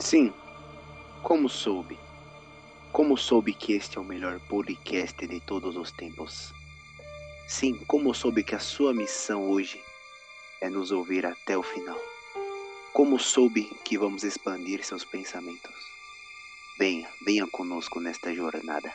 [0.00, 0.32] Sim,
[1.22, 1.98] como soube?
[2.90, 6.54] Como soube que este é o melhor podcast de todos os tempos?
[7.46, 9.78] Sim, como soube que a sua missão hoje
[10.62, 11.98] é nos ouvir até o final?
[12.94, 15.76] Como soube que vamos expandir seus pensamentos?
[16.78, 18.90] Venha, venha conosco nesta jornada.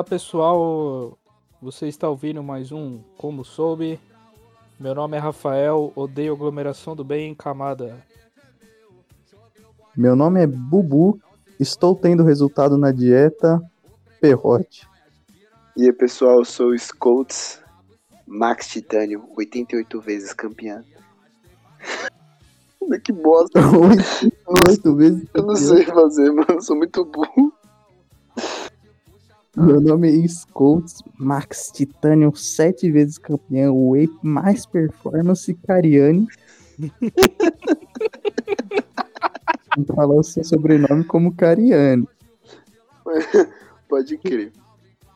[0.00, 1.18] Fala pessoal,
[1.60, 4.00] você está ouvindo mais um Como Soube.
[4.78, 8.02] Meu nome é Rafael, odeio aglomeração do bem em camada.
[9.94, 11.20] Meu nome é Bubu,
[11.58, 13.60] estou tendo resultado na dieta
[14.22, 14.88] Perrote.
[15.76, 17.60] E aí pessoal, eu sou o Scolts,
[18.26, 20.82] Max Titânio, 88 vezes campeão.
[23.04, 25.28] que bosta, Oito, oito vezes.
[25.34, 25.76] eu não campeão.
[25.76, 27.52] sei fazer, mano, eu sou muito burro.
[29.56, 36.28] Meu nome é Scolts, Max Titanium, sete vezes campeão, Whey mais performance, Cariani.
[39.94, 42.08] Falar o seu sobrenome como Cariani.
[43.88, 44.52] Pode crer.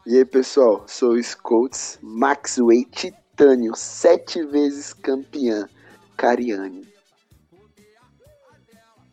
[0.04, 5.68] E aí pessoal, sou o Scolts, Maxway Titânio, sete vezes campeã,
[6.16, 6.82] Cariani.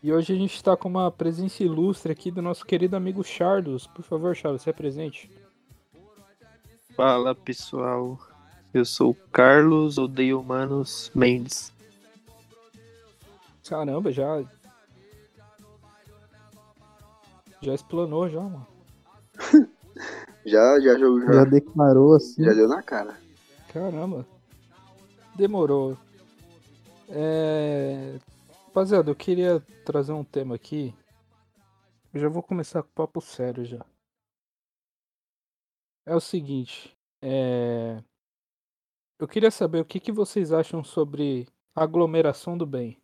[0.04, 3.86] E hoje a gente está com uma presença ilustre aqui do nosso querido amigo Charles.
[3.88, 5.30] Por favor, Charles, se apresente.
[6.96, 8.18] Fala pessoal,
[8.74, 11.72] eu sou o Carlos Odeio Humanos Mendes.
[13.68, 14.44] Caramba, já.
[17.62, 18.68] Já explanou já, mano.
[20.44, 22.44] Já, já, já, Já já, declarou assim.
[22.44, 23.16] já deu na cara.
[23.72, 24.26] Caramba.
[25.36, 25.96] Demorou.
[27.08, 28.16] É...
[28.72, 30.96] Rapaziada, eu queria trazer um tema aqui.
[32.14, 33.86] Eu já vou começar com papo sério já.
[36.06, 36.98] É o seguinte.
[37.22, 38.02] É...
[39.20, 42.98] Eu queria saber o que, que vocês acham sobre aglomeração do bem.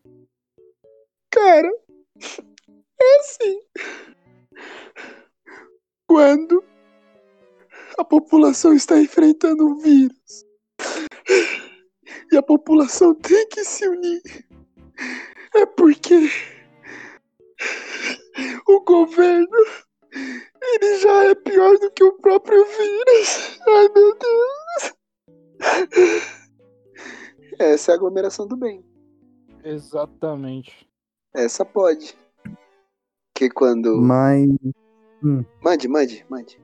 [1.29, 1.69] Cara,
[3.01, 3.61] é assim.
[6.07, 6.63] Quando
[7.97, 10.45] a população está enfrentando um vírus
[12.31, 14.47] e a população tem que se unir,
[15.57, 16.29] é porque
[18.67, 19.57] o governo
[20.61, 23.59] ele já é pior do que o próprio vírus.
[23.67, 24.95] Ai meu Deus.
[27.59, 28.83] Essa é a aglomeração do bem.
[29.63, 30.87] Exatamente.
[31.33, 32.15] Essa pode.
[33.33, 34.01] Que quando.
[34.01, 34.47] Mas.
[35.61, 36.61] Mande, mande, mande.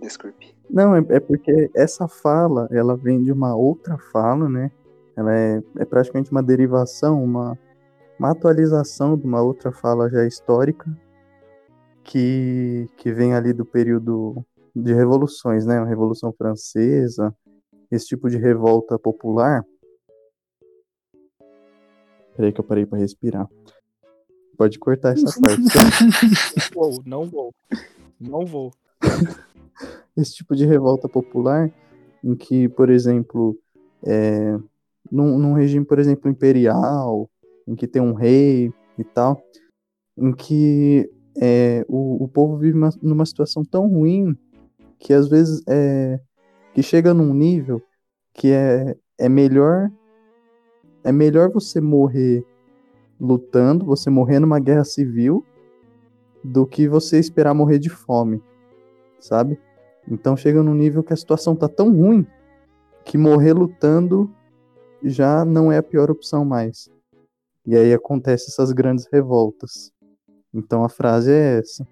[0.00, 0.54] Desculpe.
[0.68, 4.70] Não, é, é porque essa fala, ela vem de uma outra fala, né?
[5.16, 7.58] Ela é, é praticamente uma derivação, uma,
[8.18, 10.86] uma atualização de uma outra fala já histórica
[12.02, 14.44] que, que vem ali do período
[14.74, 15.78] de revoluções, né?
[15.78, 17.34] A Revolução Francesa,
[17.90, 19.64] esse tipo de revolta popular.
[22.36, 23.48] Peraí que eu parei para respirar.
[24.56, 25.64] Pode cortar essa parte.
[25.64, 26.70] tá?
[26.74, 27.54] Vou, não vou.
[28.20, 28.72] Não vou.
[30.16, 31.70] esse tipo de revolta popular
[32.22, 33.58] em que, por exemplo,
[34.02, 34.58] é,
[35.10, 37.28] num, num regime, por exemplo, imperial,
[37.66, 39.42] em que tem um rei e tal,
[40.16, 41.10] em que
[41.40, 44.36] é, o, o povo vive uma- numa situação tão ruim
[44.98, 46.18] que às vezes é,
[46.74, 47.82] que chega num nível
[48.32, 49.90] que é, é melhor
[51.04, 52.44] é melhor você morrer
[53.20, 55.44] lutando, você morrer numa guerra civil,
[56.42, 58.42] do que você esperar morrer de fome,
[59.20, 59.58] sabe?
[60.08, 62.26] Então chega num nível que a situação tá tão ruim
[63.04, 64.30] que morrer lutando
[65.02, 66.90] já não é a pior opção mais.
[67.66, 69.92] E aí acontece essas grandes revoltas.
[70.54, 71.86] Então a frase é essa.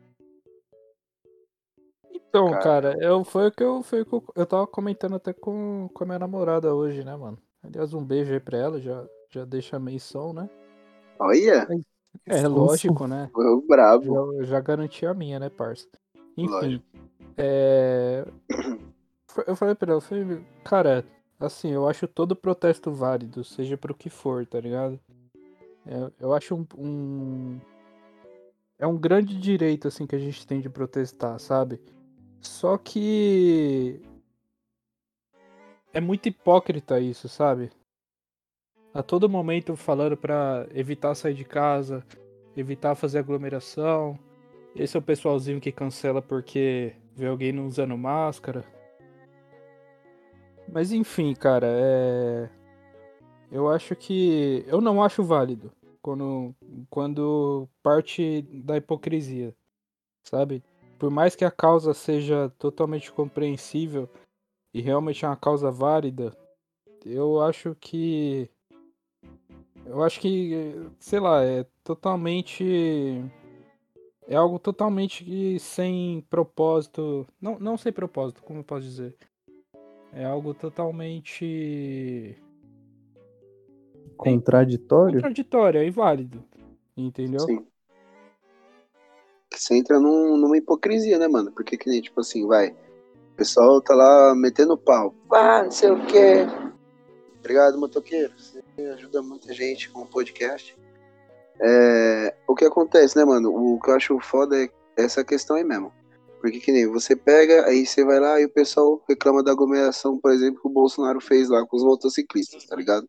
[2.12, 2.62] Então, Cara.
[2.62, 6.02] cara, eu, foi o que eu, foi que eu, eu tava comentando até com, com
[6.02, 7.38] a minha namorada hoje, né, mano?
[7.62, 10.50] Aliás, um beijo aí pra ela, já, já deixa a menção, né?
[11.18, 11.68] Olha,
[12.26, 12.48] É Nossa.
[12.48, 13.30] lógico, né?
[13.32, 14.36] foi o brabo.
[14.42, 15.86] Já, já garanti a minha, né, parça?
[16.36, 16.84] Enfim, Lógico.
[17.36, 18.24] é...
[19.46, 21.04] Eu falei pra ela, eu falei, cara,
[21.40, 24.98] assim, eu acho todo protesto válido, seja pro que for, tá ligado?
[25.86, 27.60] É, eu acho um, um-
[28.78, 31.80] É um grande direito, assim, que a gente tem de protestar, sabe?
[32.40, 34.00] Só que...
[35.92, 37.70] É muito hipócrita isso, sabe?
[38.92, 42.04] A todo momento falando pra evitar sair de casa,
[42.56, 44.18] evitar fazer aglomeração.
[44.74, 48.64] Esse é o pessoalzinho que cancela porque vê alguém não usando máscara.
[50.68, 52.50] Mas enfim, cara, é.
[53.54, 54.64] Eu acho que.
[54.66, 55.70] Eu não acho válido
[56.02, 56.52] quando,
[56.90, 59.54] quando parte da hipocrisia,
[60.24, 60.60] sabe?
[60.98, 64.10] Por mais que a causa seja totalmente compreensível
[64.74, 66.36] e realmente é uma causa válida,
[67.06, 68.50] eu acho que.
[69.86, 73.24] Eu acho que, sei lá, é totalmente.
[74.26, 77.24] É algo totalmente sem propósito.
[77.40, 79.16] Não, não sem propósito, como eu posso dizer?
[80.12, 82.36] É algo totalmente.
[84.16, 85.14] Contraditório?
[85.14, 86.42] contraditório, é inválido.
[86.96, 87.40] Entendeu?
[87.40, 87.66] Sim.
[89.52, 91.52] Você entra num- numa hipocrisia, né, mano?
[91.52, 92.70] Porque que nem, tipo assim, vai.
[92.70, 95.14] O pessoal tá lá metendo pau.
[95.32, 96.46] Ah, não sei o quê.
[97.38, 98.32] Obrigado, motoqueiro.
[98.36, 98.62] Você
[98.94, 100.76] ajuda muita gente com o podcast.
[101.60, 103.54] É, o que acontece, né, mano?
[103.54, 105.92] O que eu acho foda é essa questão aí mesmo.
[106.40, 110.18] Porque que nem você pega, aí você vai lá e o pessoal reclama da aglomeração,
[110.18, 113.08] por exemplo, que o Bolsonaro fez lá com os motociclistas, tá ligado?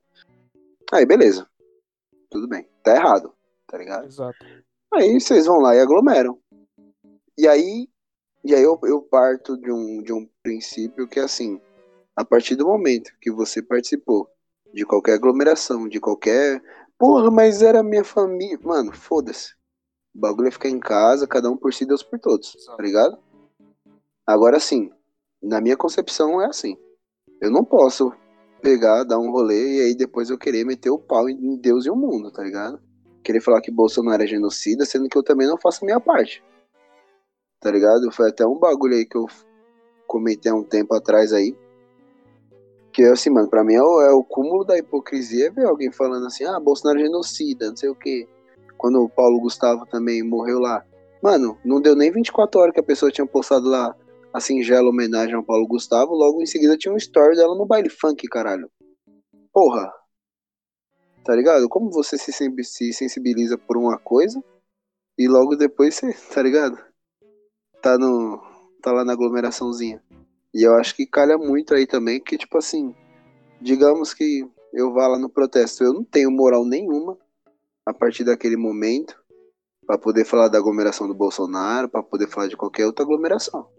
[0.94, 1.48] Aí, beleza.
[2.30, 2.68] Tudo bem.
[2.84, 3.34] Tá errado,
[3.68, 4.06] tá ligado?
[4.06, 4.46] Exato.
[4.94, 6.40] Aí vocês vão lá e aglomeram.
[7.38, 7.90] E aí,
[8.44, 11.60] e aí eu, eu parto de um, de um princípio que é assim,
[12.16, 14.30] a partir do momento que você participou
[14.74, 16.62] de qualquer aglomeração, de qualquer.
[16.98, 18.60] Porra, mas era minha família.
[18.62, 19.54] Mano, foda-se.
[20.14, 23.18] O bagulho é ficar em casa, cada um por si, Deus por todos, tá ligado?
[24.26, 24.92] Agora sim,
[25.42, 26.78] na minha concepção é assim.
[27.42, 28.14] Eu não posso
[28.66, 31.90] pegar, dar um rolê e aí depois eu querer meter o pau em Deus e
[31.92, 32.82] o mundo, tá ligado?
[33.26, 36.44] querer falar que Bolsonaro é genocida, sendo que eu também não faço a minha parte.
[37.60, 38.12] Tá ligado?
[38.12, 39.26] Foi até um bagulho aí que eu
[40.06, 41.58] comentei há um tempo atrás aí.
[42.94, 45.92] Que é assim, mano, pra mim é o, é o cúmulo da hipocrisia ver alguém
[45.92, 48.28] falando assim, ah, Bolsonaro é genocida, não sei o quê.
[48.78, 50.86] Quando o Paulo Gustavo também morreu lá.
[51.22, 53.96] Mano, não deu nem 24 horas que a pessoa tinha postado lá
[54.36, 57.88] a singela homenagem ao Paulo Gustavo, logo em seguida tinha um story dela no baile
[57.88, 58.70] funk, caralho.
[59.54, 59.90] Porra,
[61.24, 61.70] tá ligado?
[61.70, 64.44] Como você se, se sensibiliza por uma coisa
[65.18, 66.78] e logo depois você, tá ligado?
[67.82, 68.44] Tá no
[68.82, 70.04] tá lá na aglomeraçãozinha.
[70.54, 72.94] E eu acho que calha muito aí também que tipo assim,
[73.62, 77.18] digamos que eu vá lá no protesto, eu não tenho moral nenhuma
[77.86, 79.18] a partir daquele momento
[79.88, 83.74] pra poder falar da aglomeração do Bolsonaro, pra poder falar de qualquer outra aglomeração.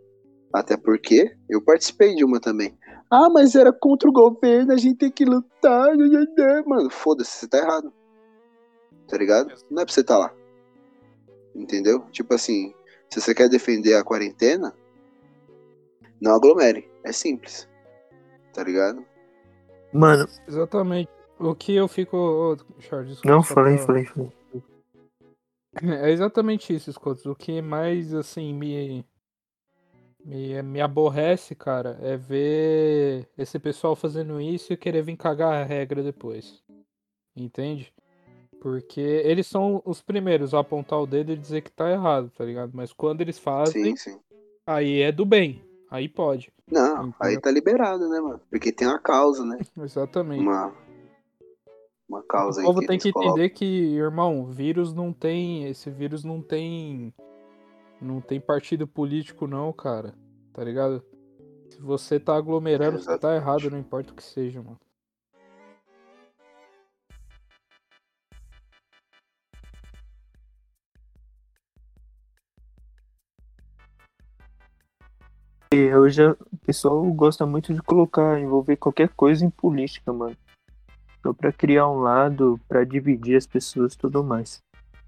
[0.56, 2.78] Até porque eu participei de uma também.
[3.10, 5.90] Ah, mas era contra o governo, a gente tem que lutar.
[6.66, 7.92] Mano, foda-se, você tá errado.
[9.06, 9.52] Tá ligado?
[9.70, 10.32] Não é pra você tá lá.
[11.54, 12.00] Entendeu?
[12.10, 12.72] Tipo assim,
[13.10, 14.74] se você quer defender a quarentena,
[16.22, 16.90] não aglomere.
[17.04, 17.68] É simples.
[18.54, 19.04] Tá ligado?
[19.92, 21.10] Mano, Exatamente.
[21.38, 22.56] O que eu fico.
[22.80, 24.32] Charles, desculpa, não, falei, pra- falei, falei.
[26.02, 27.28] É exatamente isso, Scott.
[27.28, 29.04] O que mais, assim, me,
[30.26, 30.62] me.
[30.62, 36.02] me aborrece, cara, é ver esse pessoal fazendo isso e querer vir cagar a regra
[36.02, 36.62] depois.
[37.36, 37.92] Entende?
[38.60, 42.44] Porque eles são os primeiros a apontar o dedo e dizer que tá errado, tá
[42.44, 42.72] ligado?
[42.74, 44.18] Mas quando eles fazem, Sim, sim.
[44.66, 45.62] aí é do bem.
[45.90, 46.50] Aí pode.
[46.70, 48.40] Não, aí tá liberado, né, mano?
[48.50, 49.58] Porque tem uma causa, né?
[49.78, 50.40] Exatamente.
[50.42, 50.74] Uma,
[52.08, 53.32] uma causa O aí povo que tem que colocam.
[53.34, 53.64] entender que,
[53.94, 55.64] irmão, vírus não tem.
[55.68, 57.14] Esse vírus não tem.
[58.00, 60.14] Não tem partido político, não, cara.
[60.52, 61.02] Tá ligado?
[61.70, 64.78] Se você tá aglomerando, você tá errado, não importa o que seja, mano.
[75.98, 80.36] Hoje o pessoal gosta muito de colocar, envolver qualquer coisa em política, mano.
[81.22, 84.62] Só pra criar um lado, pra dividir as pessoas e tudo mais.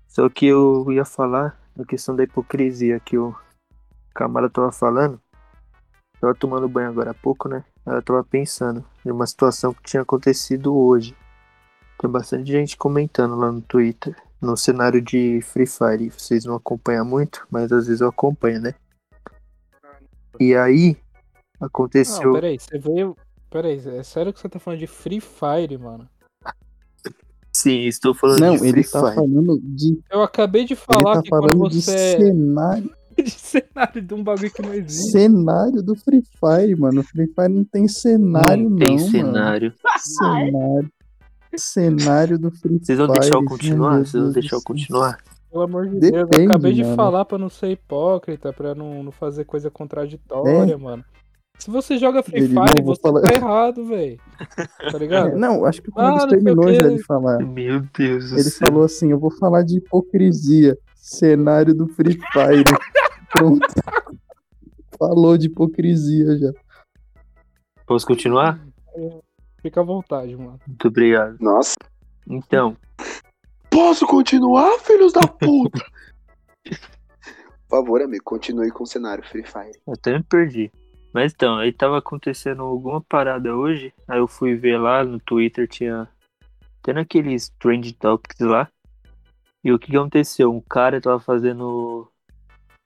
[0.09, 3.35] Só que eu ia falar da questão da hipocrisia que o
[4.13, 5.21] Camara tava falando.
[6.21, 7.65] Tava tomando banho agora há pouco, né?
[7.87, 11.17] Ela tava pensando em uma situação que tinha acontecido hoje.
[12.01, 16.11] Tem bastante gente comentando lá no Twitter, no cenário de Free Fire.
[16.11, 18.75] Vocês não acompanham muito, mas às vezes eu acompanho, né?
[20.41, 20.97] E aí,
[21.61, 22.33] Não, aconteceu.
[22.33, 23.17] peraí, você veio.
[23.49, 26.09] Peraí, é sério que você tá falando de Free Fire, mano?
[27.61, 29.15] Sim, estou falando Não, de ele tá Fire.
[29.15, 29.99] falando de.
[30.11, 34.03] Eu acabei de Ele falar tá que quando falando de você é cenário, de cenário
[34.03, 35.11] de um bagulho que não existe.
[35.11, 37.01] cenário do Free Fire, mano.
[37.01, 38.77] O Free Fire não tem cenário, não.
[38.77, 39.11] tem mano.
[39.11, 39.75] cenário.
[39.99, 40.91] Cenário.
[41.57, 42.85] Cenário do Free Fire.
[42.85, 43.99] Vocês vão deixar eu continuar?
[44.05, 45.19] Vocês vão deixar eu continuar?
[45.51, 46.95] Pelo amor de Deus, eu Depende, acabei de mano.
[46.97, 50.77] falar pra não ser hipócrita, pra não, não fazer coisa contraditória, É.
[50.77, 51.03] mano.
[51.59, 54.19] Se você joga Free Ele, não, Fire, vou você falar- tá errado, velho.
[54.93, 55.35] Tá ligado?
[55.37, 57.39] Não, acho que o Ah, não o terminou já de falar.
[57.45, 58.67] Meu Deus do Ele céu.
[58.69, 60.79] falou assim: eu vou falar de hipocrisia.
[60.95, 62.65] Cenário do Free Fire.
[63.33, 63.67] Pronto.
[64.99, 66.53] Falou de hipocrisia já.
[67.87, 68.61] Posso continuar?
[69.63, 70.61] Fica à vontade, mano.
[70.67, 71.37] Muito obrigado.
[71.41, 71.75] Nossa.
[72.29, 72.77] Então,
[73.71, 75.81] Posso continuar, filhos da puta?
[77.69, 79.79] Por favor, amigo, continue com o cenário Free Fire.
[79.87, 80.71] eu até me perdi.
[81.13, 83.93] Mas então, aí tava acontecendo alguma parada hoje.
[84.07, 86.09] Aí eu fui ver lá no Twitter, tinha.
[86.83, 88.69] Tendo aqueles trend topics lá.
[89.65, 90.55] E o que aconteceu?
[90.55, 92.11] Um cara tava fazendo.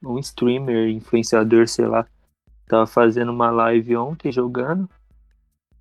[0.03, 2.07] Um streamer, influenciador, sei lá.
[2.67, 4.89] Tava fazendo uma live ontem jogando.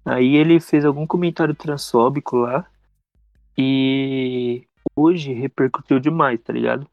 [0.03, 2.65] Aí ele fez algum comentário transfóbico lá.
[3.57, 6.87] E hoje repercutiu demais, tá ligado?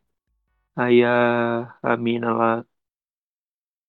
[0.77, 2.65] Aí a, a mina lá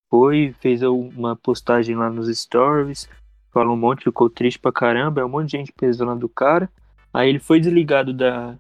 [0.10, 3.08] foi, fez uma postagem lá nos stories,
[3.52, 6.70] falou um monte, ficou triste pra caramba, é um monte de gente pesando do cara.
[7.14, 8.58] Aí ele foi desligado da,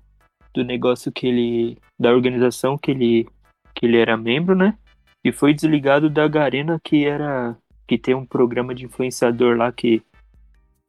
[0.54, 1.78] do negócio que ele.
[2.00, 3.28] da organização que ele,
[3.74, 4.78] que ele era membro, né?
[5.24, 7.58] E foi desligado da Garena, que era.
[7.88, 10.04] que tem um programa de influenciador lá que.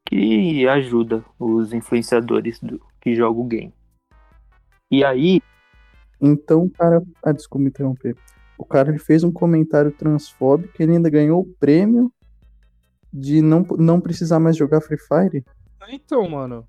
[0.06, 3.74] que ajuda os influenciadores do, que jogam o game.
[4.90, 5.40] E aí,
[6.20, 7.02] Então cara.
[7.22, 8.16] Ah, desculpa me interromper.
[8.60, 12.12] O cara ele fez um comentário transfóbico e ele ainda ganhou o prêmio
[13.10, 15.42] de não, não precisar mais jogar Free Fire.
[15.88, 16.64] Então, mano.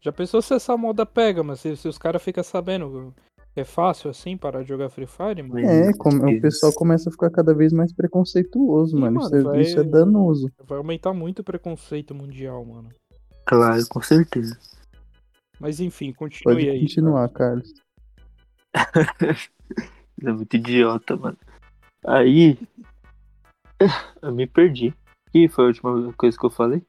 [0.00, 3.14] Já pensou se essa moda pega, mas se, se os caras ficam sabendo
[3.56, 5.66] é fácil assim parar de jogar Free Fire, mano?
[5.66, 9.20] É, como, o pessoal começa a ficar cada vez mais preconceituoso, Sim, mano.
[9.20, 10.52] mano, Isso, é, vai- isso é danoso.
[10.68, 12.90] Vai aumentar muito o preconceito mundial, mano.
[13.46, 14.58] claro, com certeza.
[15.58, 16.80] Mas enfim, continue Pode aí.
[16.80, 17.72] continuar, Carlos.
[20.22, 21.38] É muito idiota, mano.
[22.06, 22.58] Aí.
[24.22, 24.94] Eu me perdi.
[25.32, 26.82] Que foi a última coisa que eu falei?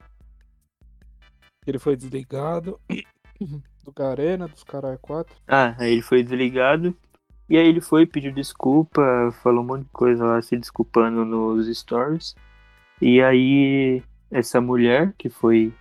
[1.65, 2.79] Ele foi desligado
[3.84, 5.36] do Garena, dos caras 4.
[5.48, 6.96] Ah, aí ele foi desligado.
[7.50, 9.01] E aí ele foi, pediu desculpa,
[9.44, 12.36] falou um monte de coisa lá, se desculpando nos stories.
[13.01, 14.01] E aí,
[14.32, 15.74] essa mulher que foi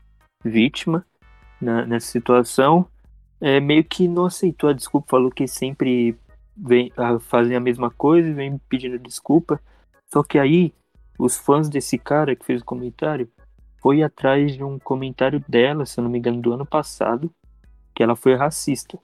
[0.45, 1.07] vítima
[1.61, 2.87] na- nessa situação,
[3.41, 6.19] é, meio que não aceitou a desculpa, falou que sempre
[6.57, 9.61] vem, fazem a mesma coisa e vem pedindo desculpa.
[10.13, 10.73] Só que aí,
[11.19, 13.29] os fãs desse cara que fez o comentário
[13.81, 17.31] foi atrás de um comentário dela, se eu não me engano, do ano passado,
[17.95, 18.99] que ela foi racista.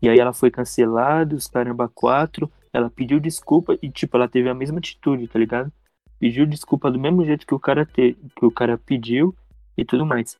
[0.00, 4.48] E aí ela foi cancelada, os caramba quatro, ela pediu desculpa e tipo, ela teve
[4.48, 5.72] a mesma atitude, tá ligado?
[6.18, 9.34] Pediu desculpa do mesmo jeito que o cara te, que o cara pediu
[9.76, 10.38] e tudo mais.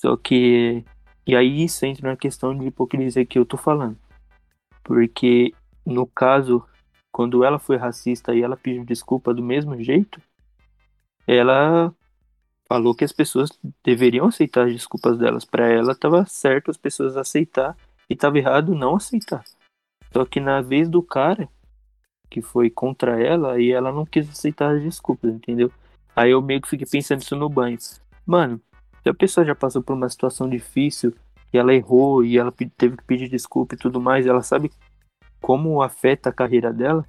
[0.00, 0.84] Só que
[1.26, 3.98] e aí isso entra na questão de hipocrisia que eu tô falando.
[4.82, 5.52] Porque
[5.88, 6.62] no caso,
[7.10, 10.20] quando ela foi racista e ela pediu desculpa do mesmo jeito,
[11.26, 11.92] ela
[12.68, 13.50] falou que as pessoas
[13.82, 15.44] deveriam aceitar as desculpas delas.
[15.44, 17.76] Pra ela tava certo as pessoas aceitar
[18.08, 19.42] e tava errado não aceitar.
[20.12, 21.48] Só que na vez do cara
[22.30, 25.72] que foi contra ela, aí ela não quis aceitar as desculpas, entendeu?
[26.14, 27.78] Aí eu meio que fiquei pensando isso no banho.
[28.26, 28.60] Mano,
[29.02, 31.14] se a pessoa já passou por uma situação difícil
[31.52, 34.70] e ela errou e ela teve que pedir desculpa e tudo mais, ela sabe
[35.40, 37.06] como afeta a carreira dela,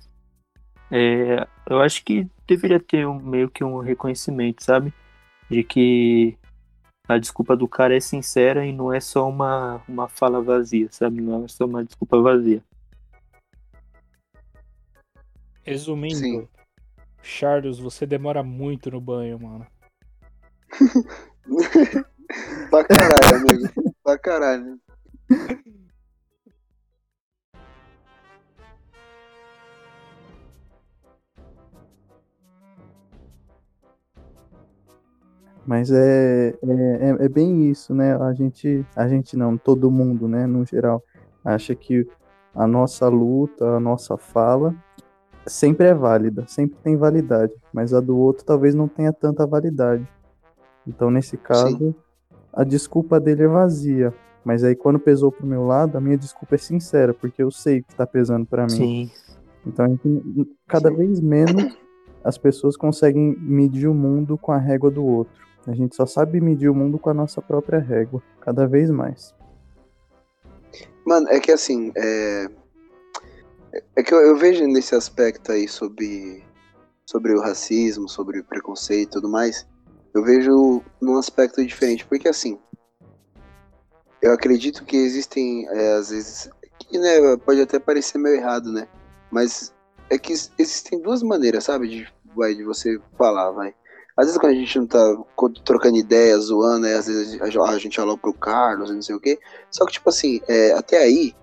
[0.91, 4.93] é, eu acho que deveria ter um, meio que um reconhecimento, sabe?
[5.49, 6.37] De que
[7.07, 11.21] a desculpa do cara é sincera e não é só uma, uma fala vazia, sabe?
[11.21, 12.63] Não é só uma desculpa vazia.
[15.63, 16.47] Resumindo, Sim.
[17.21, 19.67] Charles, você demora muito no banho, mano.
[22.69, 23.93] pra caralho, amigo.
[24.03, 24.79] Pra caralho.
[35.69, 38.15] Mas é, é, é, é bem isso, né?
[38.15, 41.03] A gente, a gente não, todo mundo, né, no geral,
[41.45, 42.07] acha que
[42.55, 44.73] a nossa luta, a nossa fala
[45.45, 50.07] sempre é válida, sempre tem validade, mas a do outro talvez não tenha tanta validade.
[50.87, 51.93] Então, nesse caso,
[52.51, 54.11] a desculpa dele é vazia.
[54.43, 57.83] Mas aí, quando pesou pro meu lado, a minha desculpa é sincera, porque eu sei
[57.83, 58.69] que tá pesando pra mim.
[58.69, 59.11] Sim.
[59.63, 59.99] Então,
[60.67, 61.77] cada vez menos
[62.23, 65.48] as pessoas conseguem medir o mundo com a régua do outro.
[65.69, 69.35] A gente só sabe medir o mundo com a nossa própria régua, cada vez mais.
[71.05, 72.49] Mano, é que assim, é.
[73.95, 76.43] É que eu, eu vejo nesse aspecto aí sobre,
[77.05, 79.67] sobre o racismo, sobre o preconceito e tudo mais,
[80.11, 82.57] eu vejo num aspecto diferente, porque assim,
[84.23, 86.49] eu acredito que existem, é, às vezes,
[86.79, 88.87] que né, pode até parecer meio errado, né?
[89.29, 89.71] Mas
[90.09, 93.75] é que existem duas maneiras, sabe, de, vai, de você falar, vai.
[94.19, 95.17] Às vezes quando a gente não tá
[95.63, 99.39] trocando ideias, zoando, aí às vezes a gente olha pro Carlos, não sei o quê.
[99.71, 101.33] Só que, tipo assim, é, até aí,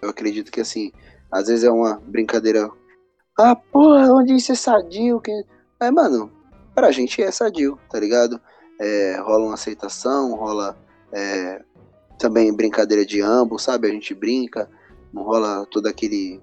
[0.00, 0.90] eu acredito que, assim,
[1.30, 2.70] às vezes é uma brincadeira.
[3.38, 5.20] Ah, porra, onde isso é sadio?
[5.20, 5.44] Que...
[5.78, 6.32] É, mano,
[6.74, 8.40] pra gente é sadio, tá ligado?
[8.80, 10.78] É, rola uma aceitação, rola
[11.12, 11.60] é,
[12.18, 13.86] também brincadeira de ambos, sabe?
[13.86, 14.70] A gente brinca,
[15.12, 16.40] não rola todo aquele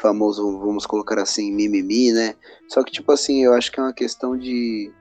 [0.00, 2.34] famoso, vamos colocar assim, mimimi, né?
[2.68, 4.92] Só que, tipo assim, eu acho que é uma questão de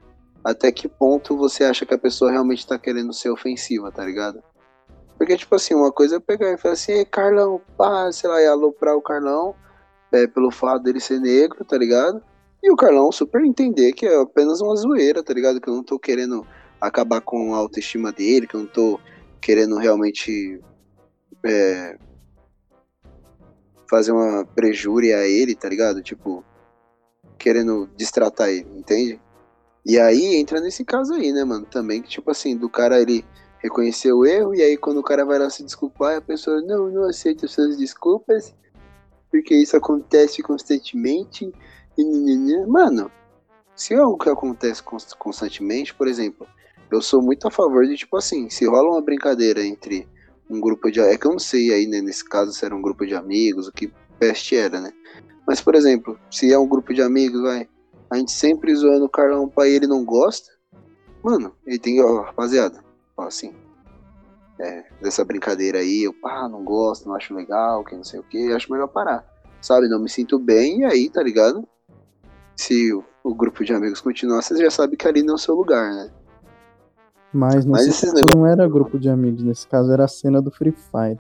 [0.44, 4.44] até que ponto você acha que a pessoa realmente tá querendo ser ofensiva, tá ligado?
[5.18, 8.48] Porque, tipo assim, uma coisa é pegar e falar assim, Carlão, pá, sei lá, e
[8.48, 9.56] aloprar o Carlão
[10.12, 12.22] é, pelo fato dele ser negro, tá ligado?
[12.62, 15.62] E o Carlão super entender que é apenas uma zoeira, tá ligado?
[15.62, 16.46] Que eu não tô querendo
[16.80, 19.00] acabar com a autoestima dele, que eu não tô
[19.42, 20.62] querendo realmente
[21.46, 21.98] é,
[23.94, 26.02] fazer uma prejúria a ele, tá ligado?
[26.02, 26.44] Tipo,
[27.38, 29.22] querendo distratar ele, entende?
[29.86, 31.68] E aí entra nesse caso aí, né, mano?
[31.68, 33.24] Também que, tipo assim, do cara ele
[33.60, 36.90] reconhecer o erro, e aí quando o cara vai lá se desculpar, a pessoa não,
[36.90, 38.56] não aceita suas desculpas,
[39.30, 41.54] porque isso acontece constantemente.
[41.96, 42.66] E, nananã.
[42.68, 43.12] mano,
[43.76, 46.48] se é algo que acontece cons- constantemente, por exemplo,
[46.92, 50.08] eu sou muito a favor de, tipo assim, se rola uma brincadeira entre
[50.50, 51.00] um grupo de.
[51.00, 53.68] É que eu não sei aí, né, nesse caso, se era um grupo de amigos,
[53.68, 54.92] o que peste era, né?
[55.48, 57.68] Mas, por exemplo, se é um grupo de amigos, vai,
[58.10, 60.52] a gente sempre zoando o Carlão pra ele não gosta,
[61.24, 62.84] mano, ele tem, ó, rapaziada,
[63.18, 63.54] ó, assim,
[64.60, 68.24] é, dessa brincadeira aí, eu, pá, não gosto, não acho legal, que não sei o
[68.24, 69.26] que, acho melhor parar,
[69.62, 69.90] sabe?
[69.90, 71.68] Não me sinto bem, e aí, tá ligado?
[72.56, 75.40] Se o, o grupo de amigos continuar, você já sabe que ali não é o
[75.40, 76.12] seu lugar, né?
[77.34, 80.52] Mas Mas esses caso não era grupo de amigos, nesse caso era a cena do
[80.52, 81.20] Free Fire.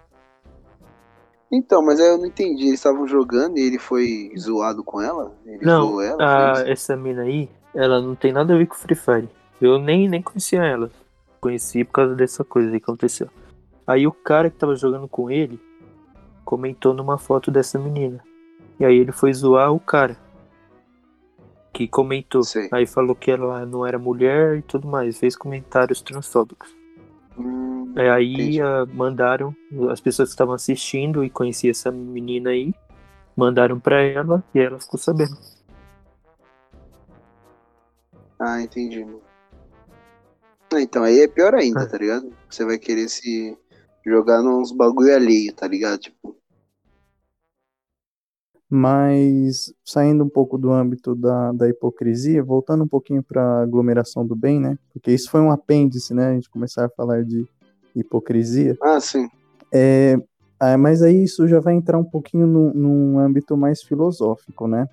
[1.51, 5.31] Então, mas aí eu não entendi, eles estavam jogando e ele foi zoado com ela?
[5.45, 6.57] Ele Não, zoou ela?
[6.57, 9.29] a, essa mina aí, ela não tem nada a ver com Free Fire.
[9.61, 10.89] Eu nem, nem conhecia ela.
[11.39, 13.27] Conheci por causa dessa coisa aí que aconteceu.
[13.85, 15.59] Aí o cara que tava jogando com ele
[16.43, 18.19] comentou numa foto dessa menina.
[18.79, 20.17] E aí ele foi zoar o cara.
[21.73, 22.43] Que comentou.
[22.43, 22.69] Sei.
[22.71, 25.17] Aí falou que ela não era mulher e tudo mais.
[25.17, 26.73] Fez comentários transfóbicos.
[27.37, 28.61] Hum, É, aí entendi.
[28.61, 29.55] ah, mandaram,
[29.89, 32.73] as pessoas que estavam assistindo e conheciam essa menina aí,
[33.35, 35.35] mandaram pra ela e ela ficou sabendo.
[38.39, 39.05] Ah, entendi.
[40.75, 41.87] Então aí é pior ainda, Ah.
[41.87, 42.31] tá ligado?
[42.49, 43.57] Você vai querer se
[44.05, 45.99] jogar nos bagulho alheio, tá ligado?
[45.99, 46.35] Tipo,
[48.75, 54.35] Mas saindo um pouco do âmbito da, da hipocrisia, voltando um pouquinho para aglomeração do
[54.35, 54.79] bem, né?
[54.91, 56.29] Porque isso foi um apêndice, né?
[56.29, 57.45] A gente começar a falar de
[57.95, 58.75] hipocrisia.
[58.81, 59.29] ah, sim.
[59.71, 60.17] É,
[60.59, 64.89] ah, mas aí isso já vai entrar um pouquinho no, num âmbito mais filosófico, né?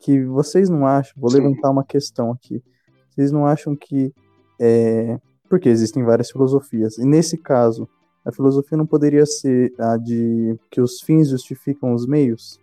[0.00, 1.40] Que vocês não acham, vou Sim.
[1.40, 2.62] levantar uma questão aqui.
[3.10, 4.10] Vocês não acham que.
[4.58, 5.18] É,
[5.50, 6.96] porque existem várias filosofias.
[6.96, 7.86] E nesse caso,
[8.24, 12.58] a filosofia não poderia ser a de que os fins justificam os meios?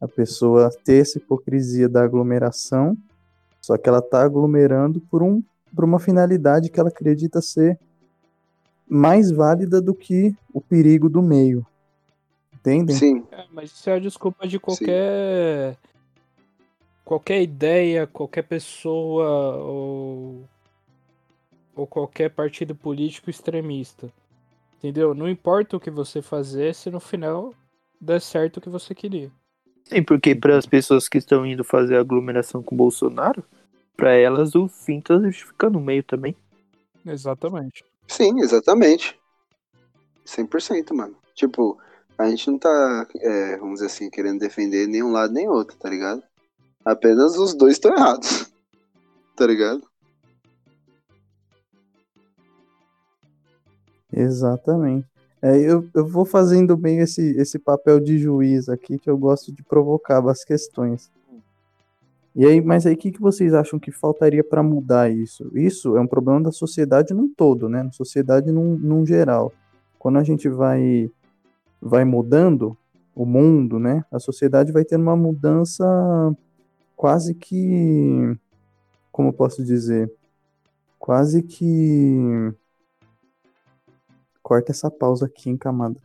[0.00, 2.96] A pessoa ter essa hipocrisia da aglomeração,
[3.60, 5.42] só que ela está aglomerando por, um,
[5.74, 7.78] por uma finalidade que ela acredita ser
[8.88, 11.66] mais válida do que o perigo do meio.
[12.54, 12.96] Entendem?
[12.96, 15.76] Sim, É, mas isso é a desculpa de qualquer.
[17.04, 20.44] Qualquer ideia, qualquer pessoa ou.
[21.74, 24.12] ou qualquer partido político extremista.
[24.78, 25.14] Entendeu?
[25.14, 27.52] Não importa o que você fazer se no final
[28.00, 29.30] der certo o que você queria.
[29.88, 33.42] Sim, porque para as pessoas que estão indo fazer aglomeração com o Bolsonaro,
[33.96, 36.36] para elas o fim tá justificando o meio também.
[37.06, 37.84] Exatamente.
[38.06, 39.18] sim, exatamente.
[40.26, 41.16] 100%, mano.
[41.34, 41.78] Tipo,
[42.18, 45.88] a gente não tá, é, vamos dizer assim, querendo defender nenhum lado nem outro, tá
[45.88, 46.22] ligado?
[46.84, 48.46] Apenas os dois estão errados.
[49.36, 49.88] Tá ligado?
[54.12, 55.06] Exatamente.
[55.40, 59.52] É, eu, eu vou fazendo bem esse, esse papel de juiz aqui, que eu gosto
[59.52, 61.10] de provocar as questões.
[62.34, 65.50] E aí, mas aí, o que, que vocês acham que faltaria para mudar isso?
[65.54, 67.82] Isso é um problema da sociedade num todo, né?
[67.82, 69.52] Na sociedade num, num geral.
[69.98, 71.10] Quando a gente vai,
[71.80, 72.76] vai mudando
[73.14, 74.04] o mundo, né?
[74.12, 75.84] A sociedade vai ter uma mudança
[76.96, 78.36] quase que.
[79.10, 80.12] Como posso dizer?
[80.98, 82.52] Quase que.
[84.48, 86.00] Corta essa pausa aqui, hein, camada.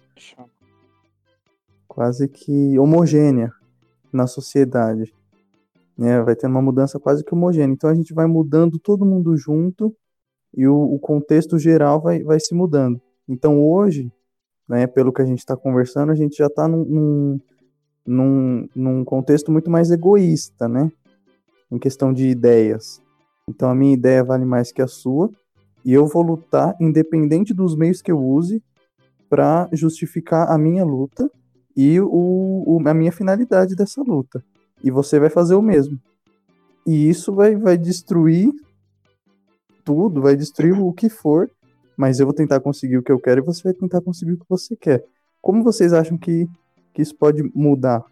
[1.87, 3.53] Quase que homogênea
[4.11, 5.13] na sociedade.
[5.97, 6.21] Né?
[6.21, 7.73] Vai ter uma mudança quase que homogênea.
[7.73, 9.95] Então a gente vai mudando todo mundo junto
[10.53, 12.99] e o, o contexto geral vai, vai se mudando.
[13.29, 14.11] Então hoje,
[14.67, 17.39] né, pelo que a gente está conversando, a gente já está num, num,
[18.05, 20.91] num, num contexto muito mais egoísta, né?
[21.71, 23.01] Em questão de ideias.
[23.47, 25.31] Então a minha ideia vale mais que a sua
[25.83, 28.63] e eu vou lutar independente dos meios que eu use
[29.29, 31.29] para justificar a minha luta
[31.75, 34.43] e o, o, a minha finalidade dessa luta.
[34.83, 35.99] E você vai fazer o mesmo.
[36.85, 38.53] E isso vai, vai destruir
[39.83, 41.49] tudo, vai destruir o que for,
[41.97, 44.37] mas eu vou tentar conseguir o que eu quero e você vai tentar conseguir o
[44.37, 45.03] que você quer.
[45.41, 46.47] Como vocês acham que,
[46.93, 48.03] que isso pode mudar?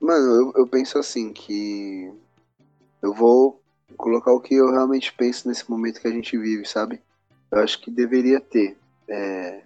[0.00, 2.12] Mano, eu, eu penso assim que
[3.02, 3.59] eu vou
[3.96, 7.00] colocar o que eu realmente penso nesse momento que a gente vive, sabe?
[7.50, 8.76] Eu acho que deveria ter,
[9.08, 9.62] é...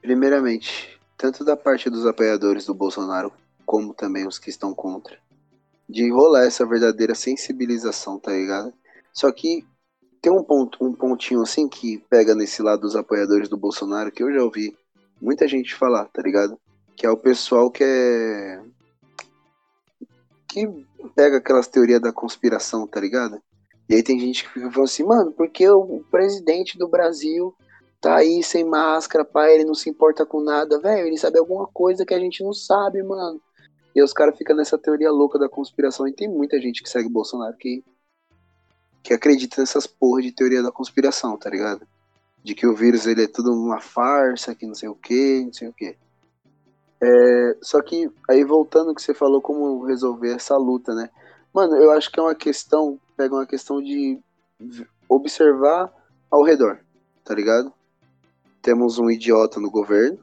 [0.00, 3.32] primeiramente, tanto da parte dos apoiadores do Bolsonaro,
[3.64, 5.18] como também os que estão contra,
[5.88, 8.72] de rolar essa verdadeira sensibilização, tá ligado?
[9.12, 9.64] Só que
[10.20, 14.22] tem um ponto, um pontinho assim que pega nesse lado dos apoiadores do Bolsonaro que
[14.22, 14.76] eu já ouvi
[15.20, 16.58] muita gente falar, tá ligado?
[16.96, 18.62] Que é o pessoal que é
[20.48, 20.66] que
[21.14, 23.40] pega aquelas teorias da conspiração, tá ligado?
[23.88, 27.54] E aí tem gente que fica falando assim, mano, porque o presidente do Brasil
[28.00, 31.66] tá aí sem máscara, pai, ele não se importa com nada, velho, ele sabe alguma
[31.66, 33.40] coisa que a gente não sabe, mano.
[33.94, 37.08] E os caras ficam nessa teoria louca da conspiração e tem muita gente que segue
[37.08, 37.84] Bolsonaro que
[39.02, 41.86] que acredita nessas porra de teoria da conspiração, tá ligado?
[42.42, 45.52] De que o vírus ele é tudo uma farsa, que não sei o que, não
[45.52, 45.96] sei o que.
[47.02, 51.08] É, só que aí voltando que você falou como resolver essa luta, né?
[51.52, 54.18] Mano, eu acho que é uma questão, pega uma questão de
[55.08, 55.92] observar
[56.30, 56.78] ao redor,
[57.24, 57.72] tá ligado?
[58.62, 60.18] Temos um idiota no governo,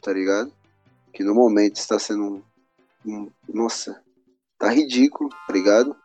[0.00, 0.52] tá ligado?
[1.12, 2.42] Que no momento está sendo um,
[3.04, 4.00] um nossa,
[4.56, 5.96] tá ridículo, tá ligado?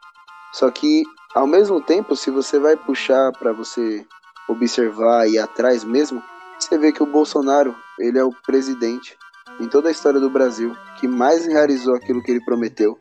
[0.53, 1.03] Só que
[1.34, 4.06] ao mesmo tempo, se você vai puxar para você
[4.47, 6.21] observar e atrás mesmo,
[6.60, 9.17] você vê que o Bolsonaro, ele é o presidente
[9.60, 12.98] em toda a história do Brasil, que mais realizou aquilo que ele prometeu,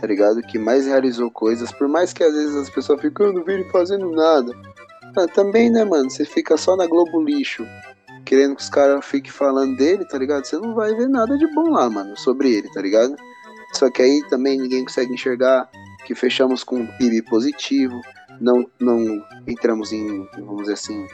[0.00, 0.40] tá ligado?
[0.42, 3.52] Que mais realizou coisas, por mais que às vezes as pessoas ficam, eu não vi
[3.54, 4.52] ele fazendo nada.
[5.16, 6.08] Ah, também, né, mano?
[6.08, 7.66] Você fica só na Globo Lixo,
[8.24, 10.44] querendo que os caras fiquem falando dele, tá ligado?
[10.44, 13.16] Você não vai ver nada de bom lá, mano, sobre ele, tá ligado?
[13.74, 15.68] Só que aí também ninguém consegue enxergar
[16.06, 18.00] que fechamos com um PIB positivo,
[18.40, 21.06] não, não entramos em, vamos dizer assim,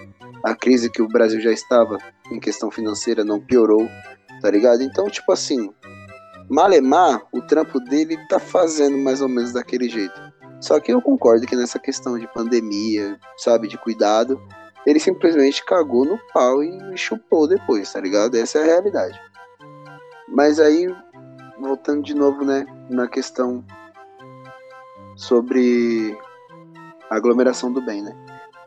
[0.44, 1.98] a crise que o Brasil já estava
[2.30, 3.88] em questão financeira não piorou,
[4.40, 4.82] tá ligado?
[4.82, 5.70] Então, tipo assim,
[6.48, 10.20] Malemar, o trampo dele tá fazendo mais ou menos daquele jeito.
[10.60, 14.40] Só que eu concordo que nessa questão de pandemia, sabe, de cuidado,
[14.86, 18.36] ele simplesmente cagou no pau e chupou depois, tá ligado?
[18.36, 19.20] Essa é a realidade.
[20.28, 20.86] Mas aí,
[21.60, 23.64] voltando de novo, né, na questão
[25.16, 26.16] sobre
[27.10, 28.12] aglomeração do bem, né?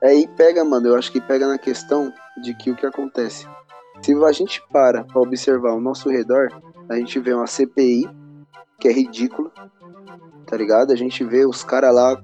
[0.03, 3.47] Aí pega, mano, eu acho que pega na questão de que o que acontece.
[4.01, 6.49] Se a gente para para observar ao nosso redor,
[6.89, 8.09] a gente vê uma CPI,
[8.79, 9.51] que é ridículo,
[10.45, 10.91] tá ligado?
[10.91, 12.21] A gente vê os caras lá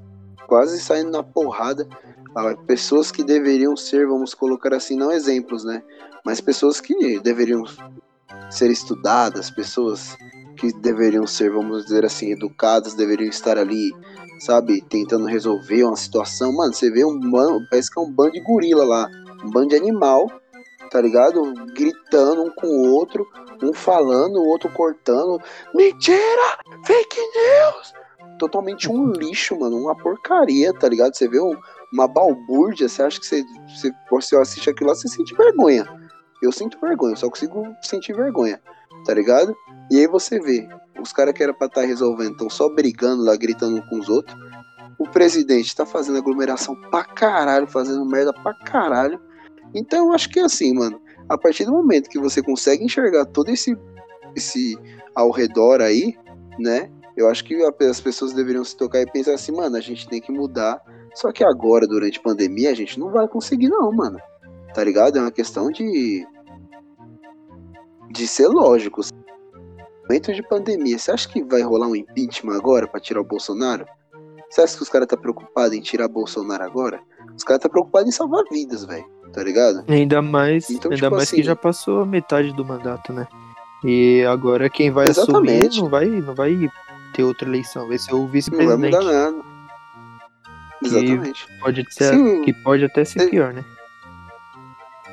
[0.47, 1.87] quase saindo na porrada.
[2.65, 5.83] Pessoas que deveriam ser, vamos colocar assim, não exemplos, né?
[6.25, 7.63] Mas pessoas que deveriam
[8.49, 10.17] ser estudadas, pessoas
[10.57, 13.93] que deveriam ser, vamos dizer assim, educadas, deveriam estar ali,
[14.39, 16.51] sabe, tentando resolver uma situação.
[16.53, 17.19] Mano, você vê um
[17.69, 19.09] parece que é um bando de gorila lá,
[19.43, 20.27] um bando de animal,
[20.95, 21.53] tá ligado?
[21.73, 23.27] Gritando um com o outro,
[23.61, 25.41] um falando, o outro cortando.
[25.73, 26.57] Mentira!
[26.85, 27.93] Fake news!
[28.39, 31.13] Totalmente um lixo, mano, uma porcaria, tá ligado?
[31.13, 31.53] Você vê um,
[31.91, 35.85] uma balbúrdia, você acha que você, você, você assiste aquilo lá, você sente vergonha.
[36.41, 38.61] Eu sinto vergonha, só consigo sentir vergonha,
[39.05, 39.53] tá ligado?
[39.91, 40.65] E aí você vê,
[40.97, 44.07] os caras que era pra estar tá resolvendo estão só brigando lá, gritando com os
[44.07, 44.33] outros.
[44.97, 49.19] O presidente tá fazendo aglomeração pra caralho, fazendo merda pra caralho.
[49.75, 50.99] Então acho que é assim, mano.
[51.27, 53.77] A partir do momento que você consegue enxergar todo esse,
[54.35, 54.77] esse
[55.13, 56.15] ao redor aí,
[56.59, 56.89] né?
[57.17, 60.21] Eu acho que as pessoas deveriam se tocar e pensar assim, mano, a gente tem
[60.21, 60.81] que mudar.
[61.13, 64.19] Só que agora, durante a pandemia, a gente não vai conseguir, não, mano.
[64.73, 65.17] Tá ligado?
[65.17, 66.25] É uma questão de.
[68.11, 69.01] de ser lógico
[70.07, 73.85] momento de pandemia, você acha que vai rolar um impeachment agora para tirar o Bolsonaro?
[74.49, 77.01] Você acha que os caras tá preocupados em tirar Bolsonaro agora?
[77.35, 79.05] Os caras tá preocupados em salvar vidas, velho.
[79.35, 79.83] Tá ligado?
[79.89, 83.27] Ainda mais, Então, ainda tipo mais assim- que já passou a metade do mandato, né?
[83.83, 85.67] E agora quem vai Exatamente.
[85.67, 86.71] assumir não vai, não vai
[87.13, 88.95] ter outra eleição, vai ser o Não vai vice-presidente.
[88.95, 89.35] mudar nada.
[90.83, 91.45] Exatamente.
[91.59, 92.41] Pode ser, Sim.
[92.43, 93.27] que pode até ser É.
[93.27, 93.63] pior, né?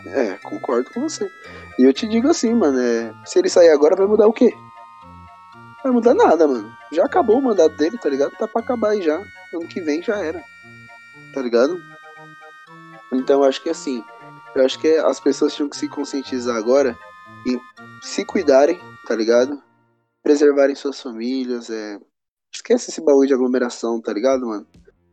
[0.06, 1.28] É, concordo com você.
[1.78, 4.52] E eu te digo assim, mano, é, se ele sair agora, vai mudar o quê?
[5.82, 6.70] Vai mudar nada, mano.
[6.92, 8.30] Já acabou o mandato dele, tá ligado?
[8.38, 9.16] Tá pra acabar aí já.
[9.52, 10.42] Ano que vem já era.
[11.34, 11.80] Tá ligado?
[13.12, 14.02] Então eu acho que assim,
[14.54, 16.96] eu acho que as pessoas tinham que se conscientizar agora
[17.46, 17.58] e
[18.02, 19.62] se cuidarem, tá ligado?
[20.22, 21.98] Preservarem suas famílias, é,
[22.54, 24.66] Esquece esse bagulho de aglomeração, tá ligado, mano?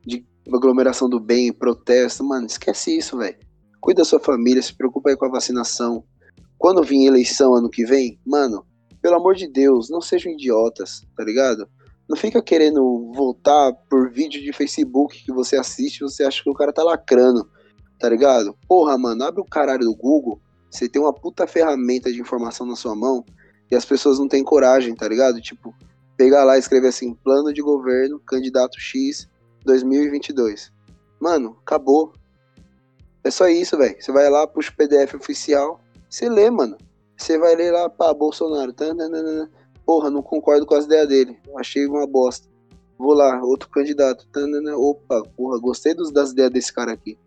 [0.06, 3.38] De aglomeração do bem, protesto, mano, esquece isso, velho.
[3.80, 6.04] Cuida da sua família, se preocupa aí com a vacinação.
[6.58, 8.66] Quando vir eleição ano que vem, mano,
[9.02, 11.66] pelo amor de Deus, não sejam idiotas, tá ligado?
[12.10, 16.54] Não fica querendo voltar por vídeo de Facebook que você assiste você acha que o
[16.54, 17.50] cara tá lacrando,
[18.00, 18.56] tá ligado?
[18.68, 22.76] Porra, mano, abre o caralho do Google, você tem uma puta ferramenta de informação na
[22.76, 23.26] sua mão
[23.70, 25.42] e as pessoas não têm coragem, tá ligado?
[25.42, 25.76] Tipo,
[26.16, 29.28] pegar lá e escrever assim, plano de governo, candidato X,
[29.66, 30.72] 2022.
[31.20, 32.14] Mano, acabou.
[33.24, 33.96] É só isso, velho.
[34.00, 36.78] Você vai lá, puxa o PDF oficial, você lê, mano.
[37.18, 38.72] Você vai ler lá, pá, Bolsonaro.
[38.72, 39.52] Tananana.
[39.86, 41.38] Porra, não concordo com as ideias dele.
[41.58, 42.48] Achei uma bosta.
[42.98, 44.28] Vou lá, outro candidato.
[44.78, 47.18] Opa, porra, gostei das ideias desse cara aqui.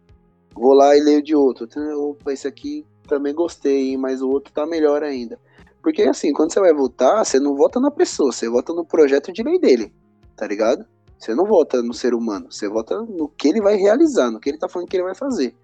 [0.54, 1.66] Vou lá e leio de outro.
[1.66, 1.96] Tanana.
[1.96, 5.38] Opa, esse aqui também gostei, mas o outro tá melhor ainda.
[5.82, 9.32] Porque assim, quando você vai votar, você não vota na pessoa, você vota no projeto
[9.32, 9.92] de lei dele,
[10.36, 10.86] tá ligado?
[11.18, 14.48] Você não vota no ser humano, você vota no que ele vai realizar, no que
[14.48, 15.54] ele tá falando que ele vai fazer,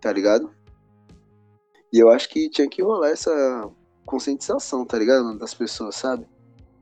[0.00, 0.50] tá ligado?
[1.92, 3.68] E eu acho que tinha que rolar essa
[4.06, 5.36] conscientização, tá ligado?
[5.38, 6.26] Das pessoas, sabe?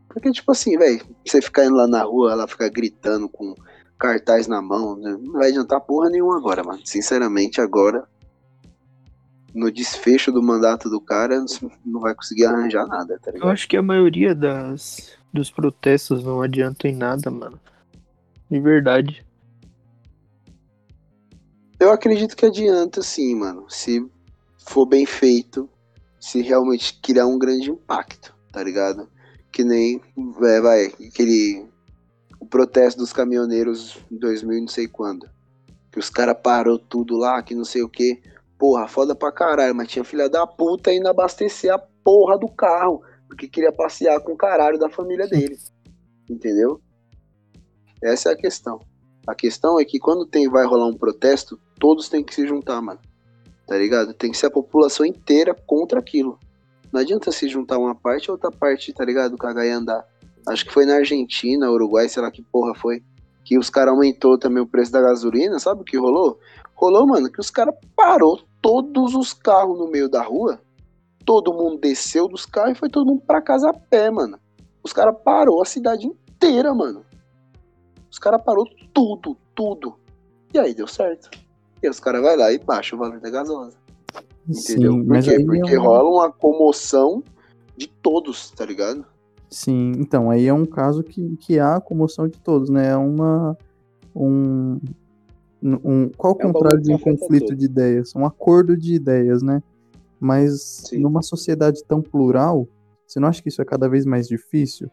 [0.08, 3.54] Porque, tipo assim, velho, você ficar indo lá na rua, ela ficar gritando com
[3.98, 5.16] cartaz na mão, né?
[5.20, 6.80] não vai adiantar porra nenhuma agora, mano.
[6.84, 8.06] Sinceramente, agora,
[9.54, 11.44] no desfecho do mandato do cara,
[11.84, 16.40] não vai conseguir arranjar nada, tá Eu acho que a maioria das, dos protestos não
[16.40, 17.58] adiantam em nada, mano.
[18.50, 19.26] De verdade.
[21.80, 23.66] Eu acredito que adianta sim, mano.
[23.68, 24.04] Se
[24.58, 25.68] for bem feito,
[26.20, 29.08] se realmente criar um grande impacto, tá ligado?
[29.52, 30.00] Que nem,
[30.42, 31.66] é, vai, aquele.
[32.40, 35.28] O protesto dos caminhoneiros em 2000 não sei quando.
[35.90, 38.22] Que os caras parou tudo lá, que não sei o que.
[38.58, 43.02] Porra, foda pra caralho, mas tinha filha da puta indo abastecer a porra do carro.
[43.26, 45.56] Porque queria passear com o caralho da família dele.
[46.28, 46.80] Entendeu?
[48.02, 48.80] Essa é a questão.
[49.26, 52.80] A questão é que quando tem, vai rolar um protesto, todos têm que se juntar,
[52.80, 53.00] mano.
[53.66, 54.14] Tá ligado?
[54.14, 56.38] Tem que ser a população inteira contra aquilo.
[56.90, 59.36] Não adianta se juntar uma parte e outra parte, tá ligado?
[59.36, 60.06] Cagar e andar.
[60.48, 63.02] Acho que foi na Argentina, Uruguai, sei lá que porra foi.
[63.44, 66.38] Que os caras aumentou também o preço da gasolina, sabe o que rolou?
[66.74, 70.60] Rolou, mano, que os caras parou todos os carros no meio da rua.
[71.24, 74.38] Todo mundo desceu dos carros e foi todo mundo pra casa a pé, mano.
[74.82, 77.04] Os caras parou a cidade inteira, mano.
[78.10, 79.94] Os caras parou tudo, tudo.
[80.52, 81.30] E aí deu certo.
[81.82, 83.76] E os caras vai lá e baixa o valor da gasosa.
[84.48, 84.92] Entendeu?
[84.92, 85.44] Sim, Por quê?
[85.44, 85.82] Porque é um...
[85.82, 87.22] rola uma comoção
[87.76, 89.04] de todos, tá ligado?
[89.50, 92.88] Sim, então, aí é um caso que, que há comoção de todos, né?
[92.88, 93.56] É uma.
[94.14, 94.78] Um,
[95.62, 98.14] um, qual o É contrário de um conflito de ideias?
[98.14, 99.62] Um acordo de ideias, né?
[100.20, 100.98] Mas Sim.
[100.98, 102.68] numa sociedade tão plural,
[103.06, 104.90] você não acha que isso é cada vez mais difícil?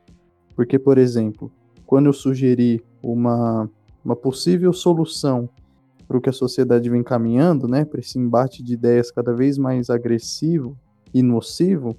[0.56, 1.52] Porque, por exemplo,
[1.86, 3.70] quando eu sugeri uma,
[4.04, 5.50] uma possível solução
[6.08, 7.84] para o que a sociedade vem caminhando, né?
[7.84, 10.78] Para esse embate de ideias cada vez mais agressivo
[11.14, 11.98] e nocivo,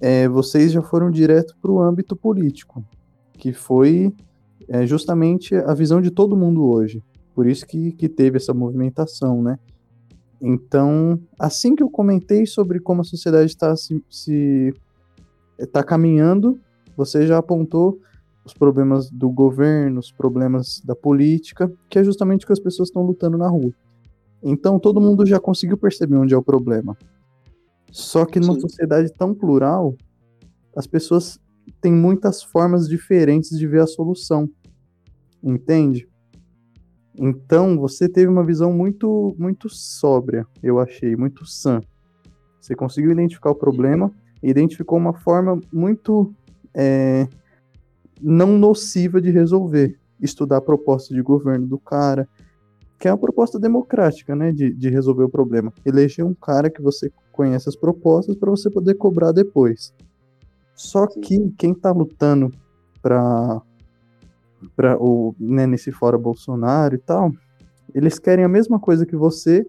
[0.00, 2.84] é, vocês já foram direto para o âmbito político,
[3.32, 4.12] que foi
[4.68, 7.02] é, justamente a visão de todo mundo hoje.
[7.34, 9.58] Por isso que, que teve essa movimentação, né?
[10.40, 14.74] Então, assim que eu comentei sobre como a sociedade está se, se
[15.72, 16.58] tá caminhando,
[16.96, 17.98] você já apontou
[18.44, 22.88] os problemas do governo, os problemas da política, que é justamente o que as pessoas
[22.88, 23.72] estão lutando na rua.
[24.42, 26.96] Então, todo mundo já conseguiu perceber onde é o problema.
[27.90, 28.60] Só que numa Sim.
[28.60, 29.96] sociedade tão plural,
[30.76, 31.38] as pessoas
[31.80, 34.48] têm muitas formas diferentes de ver a solução.
[35.42, 36.08] Entende?
[37.18, 41.80] Então, você teve uma visão muito muito sóbria, eu achei, muito sã.
[42.60, 46.34] Você conseguiu identificar o problema e identificou uma forma muito
[46.74, 47.26] é,
[48.20, 49.98] não nociva de resolver.
[50.20, 52.28] Estudar a proposta de governo do cara,
[52.98, 55.72] que é uma proposta democrática, né, de, de resolver o problema.
[55.84, 59.92] Eleger um cara que você conhece as propostas para você poder cobrar depois.
[60.74, 62.50] Só que quem tá lutando
[63.02, 63.60] para
[64.74, 67.30] para o né, nesse fora Bolsonaro e tal,
[67.94, 69.66] eles querem a mesma coisa que você,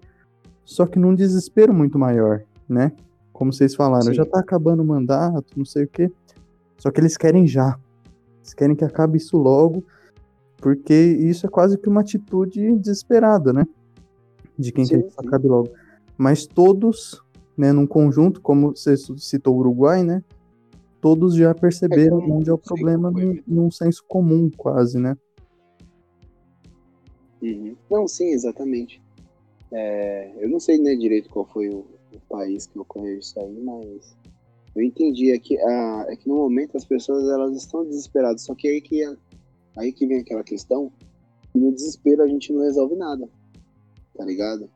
[0.64, 2.94] só que num desespero muito maior, né?
[3.32, 4.14] Como vocês falaram, Sim.
[4.14, 6.12] já tá acabando o mandato, não sei o quê.
[6.78, 7.78] Só que eles querem já.
[8.42, 9.84] Eles querem que acabe isso logo,
[10.58, 13.66] porque isso é quase que uma atitude desesperada, né?
[14.58, 15.70] De quem Sim, quer que isso acabe logo.
[16.18, 17.22] Mas todos,
[17.58, 20.24] né, num conjunto, como você citou o Uruguai, né?
[21.00, 25.16] Todos já perceberam como- onde é o problema num, num senso comum, quase, né?
[27.42, 27.76] Uhum.
[27.90, 29.02] Não, sim, exatamente.
[29.72, 33.60] É, eu não sei né, direito qual foi o, o país que ocorreu isso aí,
[33.62, 34.18] mas
[34.76, 35.32] eu entendi.
[35.32, 38.82] É que, ah, é que no momento as pessoas elas estão desesperadas, só que aí
[38.82, 39.04] que
[39.78, 40.92] Aí que vem aquela questão
[41.52, 43.30] que no desespero a gente não resolve nada,
[44.16, 44.70] tá ligado?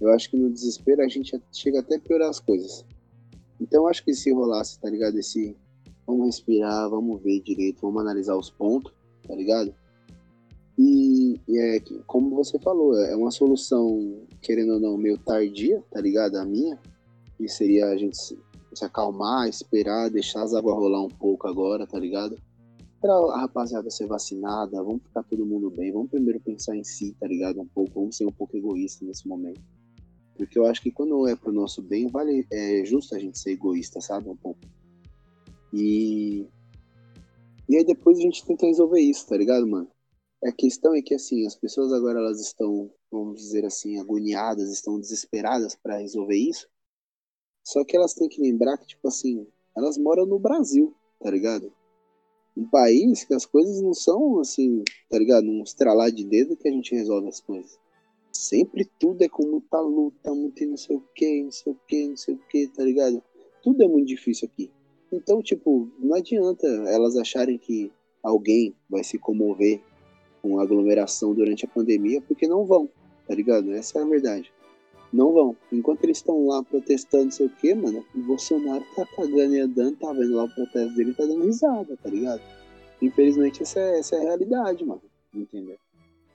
[0.00, 2.84] Eu acho que no desespero a gente chega até a piorar as coisas.
[3.60, 5.18] Então eu acho que se rolasse, tá ligado?
[5.18, 5.56] Esse
[6.06, 8.92] vamos respirar, vamos ver direito, vamos analisar os pontos,
[9.26, 9.74] tá ligado?
[10.78, 16.00] E, e é como você falou, é uma solução, querendo ou não, meio tardia, tá
[16.00, 16.36] ligado?
[16.36, 16.78] A minha,
[17.36, 18.38] que seria a gente se,
[18.72, 22.38] se acalmar, esperar, deixar as águas rolar um pouco agora, tá ligado?
[23.00, 27.14] Pra a rapaziada ser vacinada, vamos ficar todo mundo bem, vamos primeiro pensar em si,
[27.18, 27.60] tá ligado?
[27.60, 29.60] Um pouco, vamos ser um pouco egoísta nesse momento.
[30.36, 33.52] Porque eu acho que quando é pro nosso bem, vale, é justo a gente ser
[33.52, 34.28] egoísta, sabe?
[34.28, 34.60] Um pouco.
[35.72, 36.46] E.
[37.68, 39.88] E aí depois a gente tenta resolver isso, tá ligado, mano?
[40.44, 44.98] A questão é que, assim, as pessoas agora elas estão, vamos dizer assim, agoniadas, estão
[44.98, 46.68] desesperadas para resolver isso.
[47.64, 51.72] Só que elas têm que lembrar que, tipo assim, elas moram no Brasil, tá ligado?
[52.58, 55.46] Um país que as coisas não são, assim, tá ligado?
[55.46, 57.78] Um estralar de dedo que a gente resolve as coisas.
[58.32, 62.08] Sempre tudo é com muita luta, muito não sei o que, não sei o que,
[62.08, 63.22] não sei o que, tá ligado?
[63.62, 64.72] Tudo é muito difícil aqui.
[65.12, 67.92] Então, tipo, não adianta elas acharem que
[68.22, 69.80] alguém vai se comover
[70.42, 72.90] com aglomeração durante a pandemia, porque não vão,
[73.26, 73.72] tá ligado?
[73.72, 74.52] Essa é a verdade.
[75.12, 75.56] Não vão.
[75.72, 79.60] Enquanto eles estão lá protestando, não sei o que, mano, o Bolsonaro tá cagando e
[79.60, 82.42] andando, tá vendo lá o protesto dele, tá dando risada, tá ligado?
[83.00, 85.00] Infelizmente, essa é, essa é a realidade, mano.
[85.34, 85.76] Entendeu?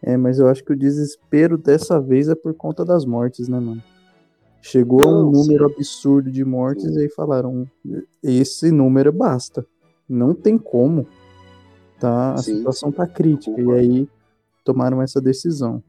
[0.01, 3.59] É, mas eu acho que o desespero dessa vez é por conta das mortes, né,
[3.59, 3.81] mano?
[4.61, 5.75] Chegou a um Não, número sim.
[5.75, 6.97] absurdo de mortes Sim.
[6.97, 7.67] e aí falaram,
[8.23, 9.65] esse número basta.
[10.07, 11.05] Não tem como.
[11.99, 12.33] Tá?
[12.33, 13.59] A Sim, situação tá crítica.
[13.59, 14.09] E aí
[14.63, 15.83] tomaram essa decisão.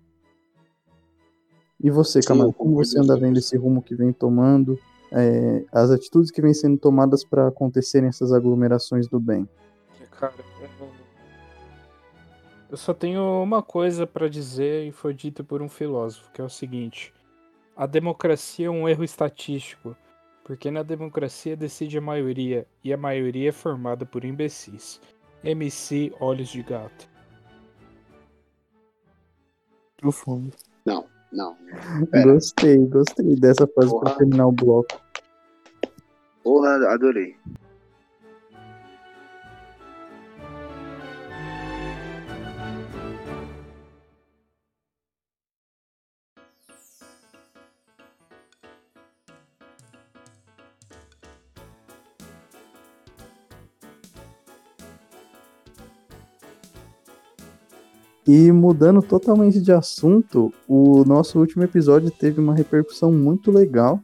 [1.85, 3.39] E você, Camargo, como você anda vendo 100%.
[3.39, 4.77] esse rumo que vem tomando?
[5.15, 9.49] é, as atitudes que vêm sendo tomadas para acontecerem essas aglomerações do bem?
[10.11, 10.69] Cara, é,
[12.69, 16.45] eu só tenho uma coisa pra dizer e foi dito por um filósofo, que é
[16.45, 17.15] o seguinte:
[17.77, 19.97] a democracia é um erro estatístico,
[20.43, 25.01] porque na democracia decide a maioria e a maioria é formada por imbecis.
[25.45, 27.09] MC Olhos de Gato.
[29.99, 30.53] Profundo.
[30.85, 31.57] Não, não.
[32.11, 32.33] Pera.
[32.33, 34.17] Gostei, gostei dessa para Porra.
[34.17, 35.01] terminar o bloco.
[36.43, 37.35] Porra, adorei.
[58.27, 64.01] E mudando totalmente de assunto, o nosso último episódio teve uma repercussão muito legal,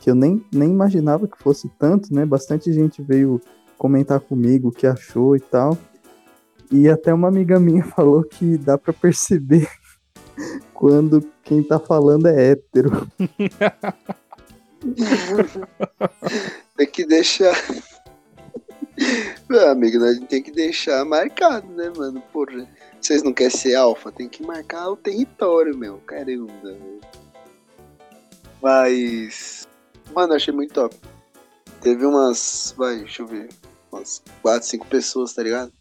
[0.00, 2.24] que eu nem, nem imaginava que fosse tanto, né?
[2.24, 3.38] Bastante gente veio
[3.76, 5.76] comentar comigo o que achou e tal.
[6.72, 9.68] E até uma amiga minha falou que dá pra perceber
[10.72, 13.06] quando quem tá falando é hétero.
[16.76, 17.54] Tem que deixar.
[19.48, 22.22] Meu amigo, gente tem que deixar marcado, né, mano?
[22.32, 22.66] Porra.
[23.00, 24.12] Vocês não querem ser alfa?
[24.12, 25.98] Tem que marcar o território, meu.
[26.06, 26.52] Caramba.
[28.62, 29.66] Mas.
[30.12, 30.94] Mano, eu achei muito top.
[31.80, 32.74] Teve umas.
[32.76, 33.48] Vai, deixa eu ver.
[33.90, 35.72] Umas 4, 5 pessoas, tá ligado?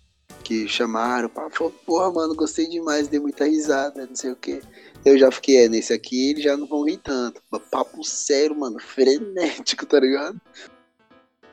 [0.44, 1.30] Que chamaram.
[1.30, 4.62] pá, Falou, porra, mano, gostei demais, dei muita risada, não sei o quê.
[5.06, 7.42] Eu já fiquei, é, nesse aqui eles já não vão rir tanto.
[7.70, 10.40] Papo sério, mano, frenético, tá ligado?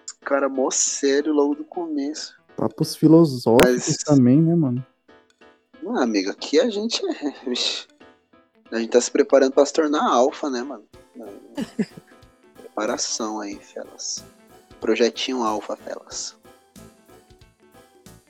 [0.06, 2.34] Os cara mó sério logo do começo.
[2.56, 4.84] Papos filosóficos Mas- também, né, mano?
[5.86, 7.32] Não, amigo, aqui a gente é.
[8.72, 10.84] A gente tá se preparando pra se tornar alfa, né, mano?
[12.58, 14.24] Preparação aí, Felas.
[14.80, 16.34] Projetinho alfa, Felas.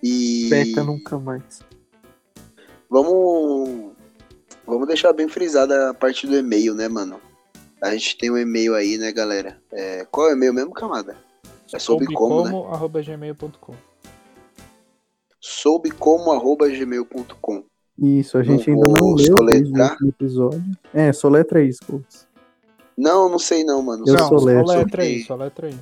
[0.03, 0.49] E.
[0.51, 1.61] Beta nunca mais.
[2.91, 3.93] Vamos.
[4.67, 7.19] Vamos deixar bem frisada a parte do e-mail, né, mano?
[7.81, 9.59] A gente tem um e-mail aí, né, galera?
[9.73, 11.17] É, qual é o e-mail mesmo, camada?
[11.73, 12.51] É sobre como, né?
[12.75, 13.75] arroba gmail.com.
[15.49, 17.63] Soube como arroba gmail.com.
[17.97, 19.91] Isso, a gente Não ainda não leu o soletrar.
[19.93, 20.65] último episódio.
[20.93, 22.27] É, soletra aí, Scouts.
[22.99, 24.03] Não, não sei não, mano.
[24.09, 24.65] Eu não, sou só letra.
[24.79, 25.75] letra aí, Sobre- só letra aí.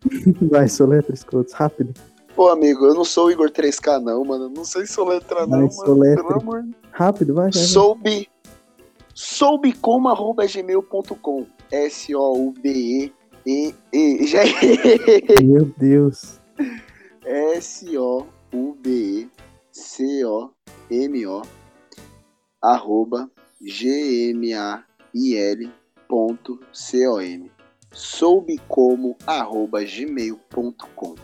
[0.48, 1.92] Vai, soletra, Scouts, rápido.
[2.34, 4.48] Pô, amigo, eu não sou o Igor 3K, não, mano.
[4.48, 6.16] Não sei soletrar, não, Vai, mano.
[6.16, 7.52] Pelo amor Rápido, vai, vai.
[7.52, 7.62] vai.
[7.62, 8.28] Soube.
[9.14, 11.46] Soube como arroba gmail.com.
[11.70, 13.12] S-O-U-B-E.
[13.44, 14.40] E, e, já
[15.44, 16.40] Meu Deus.
[18.52, 19.32] S-O-U-B-E-C-O-M-O
[22.60, 23.30] arroba
[23.60, 24.82] G-M-A-I-L.com.
[27.90, 31.14] Soube como arroba gmail.com.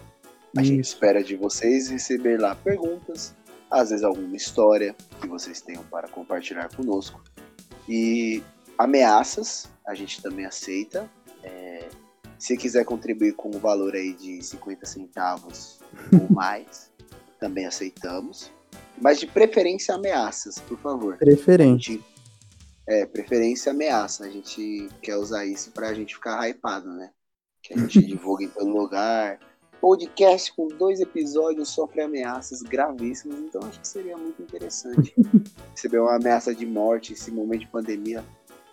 [0.57, 0.95] A gente Isso.
[0.95, 3.35] espera de vocês receber lá perguntas,
[3.71, 7.23] às vezes alguma história que vocês tenham para compartilhar conosco.
[7.89, 8.43] E
[8.79, 11.11] ameaças a gente também aceita.
[11.43, 11.89] É,
[12.39, 15.81] se quiser contribuir com o valor aí de 50 centavos
[16.13, 16.91] ou mais,
[17.39, 18.51] também aceitamos.
[19.01, 21.17] Mas de preferência ameaças, por favor.
[21.17, 22.03] Preferente.
[22.87, 24.25] é, preferência ameaça.
[24.25, 27.11] A gente quer usar isso pra gente ficar hypado, né?
[27.63, 29.39] Que a gente divulgue em todo lugar.
[29.81, 35.15] Podcast com dois episódios sofre ameaças gravíssimas, então acho que seria muito interessante
[35.71, 38.25] receber uma ameaça de morte nesse momento de pandemia.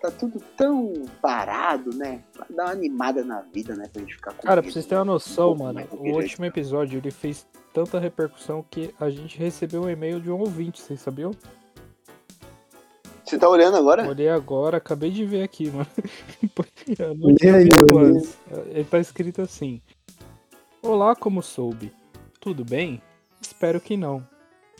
[0.06, 2.24] Tá tudo tão parado, né?
[2.51, 3.89] Dar uma animada na vida, né?
[3.91, 6.45] Pra gente ficar com Cara, pra vocês terem uma um noção, pouco mano, o último
[6.45, 11.01] episódio ele fez tanta repercussão que a gente recebeu um e-mail de um ouvinte, vocês
[11.01, 11.32] sabiam?
[13.24, 14.08] Você tá olhando agora?
[14.08, 15.88] Olhei agora, acabei de ver aqui, mano.
[17.56, 17.68] Aí.
[18.68, 19.82] Ele tá escrito assim:
[20.84, 21.91] Olá, como soube?
[22.39, 23.01] Tudo bem?
[23.41, 24.24] Espero que não.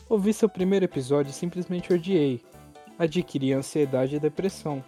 [0.08, 2.40] Ouvi seu primeiro episódio e simplesmente odiei.
[2.96, 4.84] Adquiri ansiedade e depressão.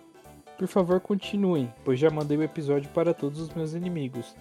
[0.59, 4.35] Por favor, continuem, pois já mandei o episódio para todos os meus inimigos.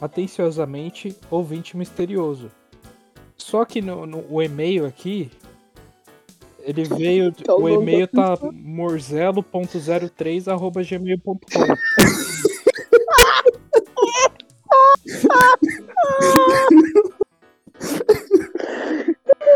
[0.00, 2.50] Atenciosamente, ouvinte misterioso.
[3.36, 5.30] Só que no, no- o e-mail aqui,
[6.60, 7.32] ele veio.
[7.44, 11.40] Tá o e-mail tá morzelo.03.gmail.com.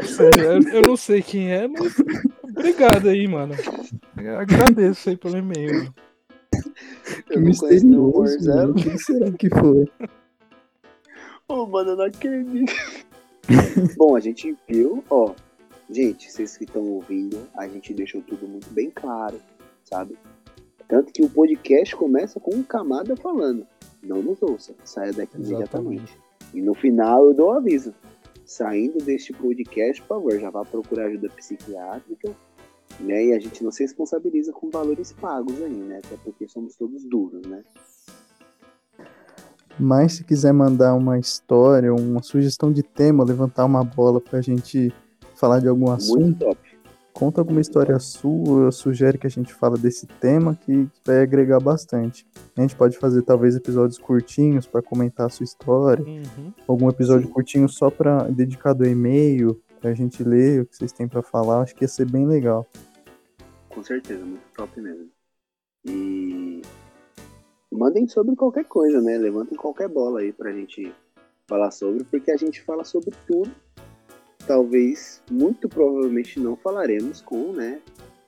[0.05, 1.95] Sério, eu, eu não sei quem é, mas
[2.43, 3.55] obrigado aí, mano.
[4.17, 5.93] Eu agradeço aí pelo e-mail.
[7.35, 8.70] Eu Misterioso, mano.
[8.70, 9.91] O que será que foi?
[11.49, 12.72] Ô, mano, eu não acredito.
[13.99, 15.35] Bom, a gente viu, ó.
[15.91, 19.39] Gente, vocês que estão ouvindo, a gente deixou tudo muito bem claro,
[19.82, 20.16] sabe?
[20.89, 23.66] Tanto que o podcast começa com um camada falando:
[24.03, 26.16] não nos ouça, saia daqui imediatamente.
[26.55, 27.93] E no final eu dou o aviso:
[28.47, 32.35] saindo deste podcast, por favor, já vá procurar ajuda psiquiátrica,
[33.01, 33.27] né?
[33.27, 36.01] E a gente não se responsabiliza com valores pagos aí, né?
[36.05, 37.63] Até porque somos todos duros, né?
[39.79, 44.93] Mas se quiser mandar uma história, uma sugestão de tema, levantar uma bola pra gente
[45.35, 46.57] falar de algum assunto,
[47.13, 52.25] conta alguma história sua, sugere que a gente fala desse tema que vai agregar bastante.
[52.57, 56.53] A gente pode fazer talvez episódios curtinhos pra comentar a sua história, Uhum.
[56.69, 57.33] algum episódio Sim.
[57.33, 61.61] curtinho só para dedicado ao e-mail, pra gente ler o que vocês têm pra falar,
[61.61, 62.66] acho que ia ser bem legal.
[63.68, 65.11] Com certeza, muito top mesmo.
[65.85, 66.62] E
[67.70, 69.18] mandem sobre qualquer coisa, né?
[69.18, 70.91] Levantem qualquer bola aí pra gente
[71.47, 73.51] falar sobre, porque a gente fala sobre tudo.
[74.47, 77.82] Talvez, muito provavelmente, não falaremos com, né?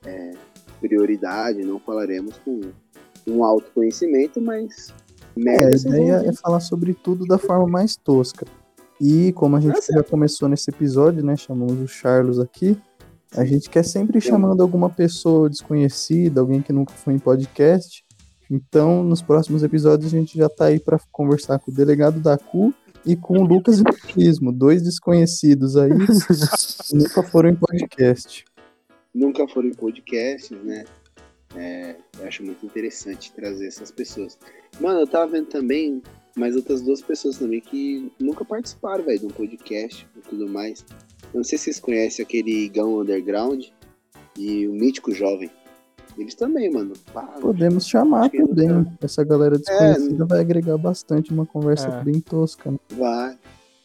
[0.05, 0.33] é,
[0.79, 2.61] prioridade, não falaremos com
[3.27, 4.93] um autoconhecimento, mas
[5.39, 8.47] É, a ideia é falar sobre tudo da forma mais tosca.
[9.01, 11.37] E como a gente já começou nesse episódio, né?
[11.37, 12.79] Chamamos o Charles aqui.
[13.35, 18.05] A gente quer sempre ir chamando alguma pessoa desconhecida, alguém que nunca foi em podcast.
[18.51, 22.39] Então, nos próximos episódios, a gente já tá aí para conversar com o delegado da
[22.39, 22.73] CU
[23.05, 25.91] e com o Lucas Turismo, dois desconhecidos aí
[26.87, 28.45] que nunca foram em podcast.
[29.15, 30.85] nunca foram em podcasts, né?
[31.57, 34.39] É, eu acho muito interessante trazer essas pessoas.
[34.81, 36.03] Mano, eu tava vendo também
[36.37, 40.85] mais outras duas pessoas também que nunca participaram, velho, de um podcast e tudo mais.
[41.33, 43.65] Eu não sei se vocês conhecem aquele Gão Underground
[44.37, 45.51] e o Mítico Jovem.
[46.19, 46.93] Eles também, mano.
[47.13, 48.69] pá, Podemos chamar é também.
[48.69, 48.87] legal.
[49.03, 52.05] Essa galera desconhecida vai agregar bastante uma conversa É.
[52.05, 52.71] bem tosca.
[52.71, 52.79] Né?
[52.93, 53.39] vai.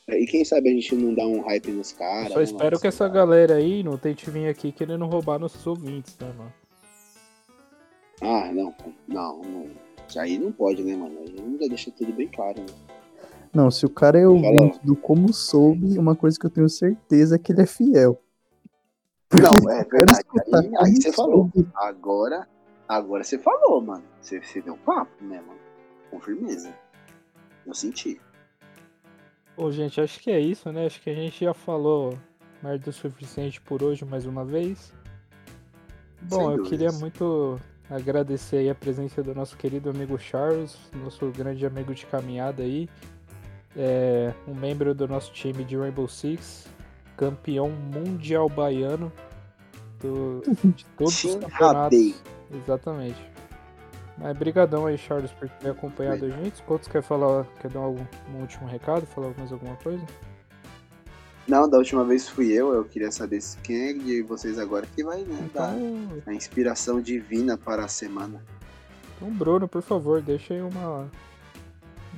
[0.10, 2.34] E quem sabe a gente não dá um hype nos caras.
[2.34, 6.28] Só espero que essa galera aí não tente vir aqui querendo roubar nossos ouvintes, né,
[6.38, 6.52] mano?
[8.22, 8.74] Ah, não,
[9.08, 9.68] não, não.
[10.18, 11.18] Aí não pode, né, mano?
[11.20, 12.68] Aí ainda deixa tudo bem claro, né?
[13.54, 17.36] Não, se o cara é ouvinte do Como Soube, uma coisa que eu tenho certeza
[17.36, 18.22] é que ele é fiel.
[19.34, 20.24] Não, é verdade.
[20.54, 21.52] Aí, aí você falou.
[21.76, 22.48] Agora,
[22.88, 24.04] agora você falou, mano.
[24.22, 25.60] Você, você deu papo, né, mano?
[26.10, 26.74] Com firmeza.
[27.66, 28.22] Eu senti.
[29.58, 30.86] Bom, gente, acho que é isso, né?
[30.86, 32.18] Acho que a gente já falou
[32.64, 34.94] merda o suficiente por hoje mais uma vez.
[36.22, 36.70] Bom, Sem eu dúvidas.
[36.70, 37.60] queria muito
[37.92, 42.90] agradecer aí a presença do nosso querido amigo Charles, nosso grande amigo de caminhada aí.
[43.76, 46.68] É, um membro do nosso time de Rainbow Six,
[47.18, 49.12] campeão mundial baiano
[50.00, 50.42] do,
[50.74, 51.60] de todos os campeonatos.
[51.62, 52.16] Radei.
[52.54, 53.32] Exatamente.
[54.18, 56.62] Mas brigadão aí, Charles, por ter acompanhado a gente.
[56.64, 57.46] Quantos quer falar?
[57.62, 59.06] Quer dar algum, um último recado?
[59.06, 60.06] Falar mais alguma coisa?
[61.48, 62.74] Não, da última vez fui eu.
[62.74, 65.50] Eu queria saber se quem é de vocês agora que vai, né?
[65.54, 68.42] Dar Então, a inspiração divina para a semana.
[69.18, 71.08] então, Bruno, por favor, deixa aí uma,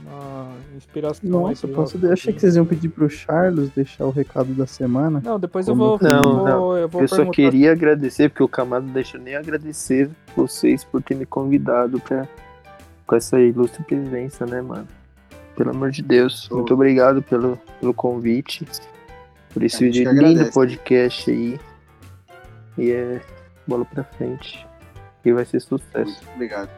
[0.05, 1.21] uma Inspiração.
[1.23, 1.97] aí Nossa, pro posso...
[2.05, 5.21] Eu achei que vocês iam pedir pro Charles deixar o recado da semana.
[5.23, 5.99] Não, depois eu Como vou.
[5.99, 6.77] que- Não, eu vou, não.
[6.77, 10.83] Eu, vou Eu só queria agradecer, porque o Camado não deixa eu nem agradecer vocês
[10.83, 12.27] por ter me convidado pra,
[13.07, 14.87] com essa ilustre presença, né, mano?
[15.55, 16.49] Pelo amor de Deus.
[16.51, 18.65] Muito obrigado pelo, pelo convite.
[19.53, 20.51] Por esse que lindo agradece.
[20.51, 21.59] podcast aí.
[22.77, 23.21] E é
[23.67, 24.67] bola pra frente.
[25.23, 26.03] E vai ser sucesso.
[26.05, 26.69] Muito obrigado.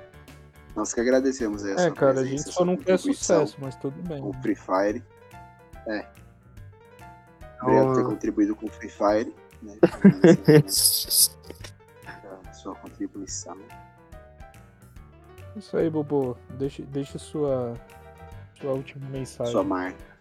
[0.76, 3.76] Nós que agradecemos aí a É, cara, a gente só não quer contribuição sucesso, mas
[3.78, 4.22] tudo bem.
[4.22, 5.04] O Free Fire.
[5.88, 6.06] É.
[7.62, 8.10] Obrigado por ter Oh.
[8.10, 9.34] contribuído com o Free Fire.
[9.64, 9.78] Né?
[12.54, 13.58] sua contribuição.
[15.56, 16.38] Isso aí, Bobo.
[16.60, 17.74] Deixa, deixa sua,
[18.60, 19.52] sua última mensagem.
[19.54, 20.15] Sua marca.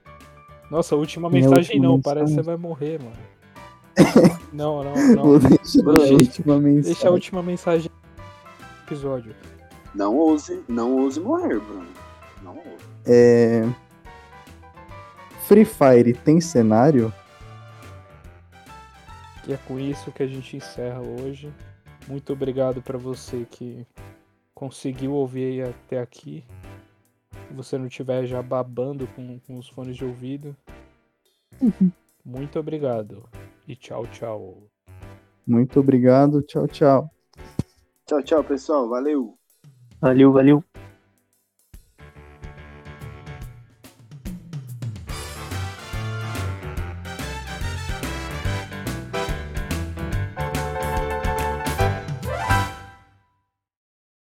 [0.70, 2.14] Nossa, última Minha mensagem última não, mensagem.
[2.14, 3.34] parece que você vai morrer, mano.
[4.52, 5.38] não, não, não.
[5.38, 6.82] Deixa- última mensagem.
[6.82, 9.34] Deixa a última mensagem do episódio.
[9.94, 11.86] Não ouse, não ouse morrer, Bruno.
[12.42, 12.84] Não ouse.
[13.06, 13.62] É...
[15.46, 17.12] Free Fire tem cenário?
[19.46, 21.52] E é com isso que a gente encerra hoje.
[22.08, 23.86] Muito obrigado pra você que
[24.54, 26.44] conseguiu ouvir aí até aqui.
[27.54, 30.56] Se você não estiver já babando com, com os fones de ouvido.
[32.24, 33.28] Muito obrigado.
[33.68, 34.64] E tchau, tchau.
[35.46, 36.42] Muito obrigado.
[36.42, 37.08] Tchau, tchau.
[38.06, 38.88] Tchau, tchau, pessoal.
[38.88, 39.38] Valeu.
[40.00, 40.64] Valeu, valeu.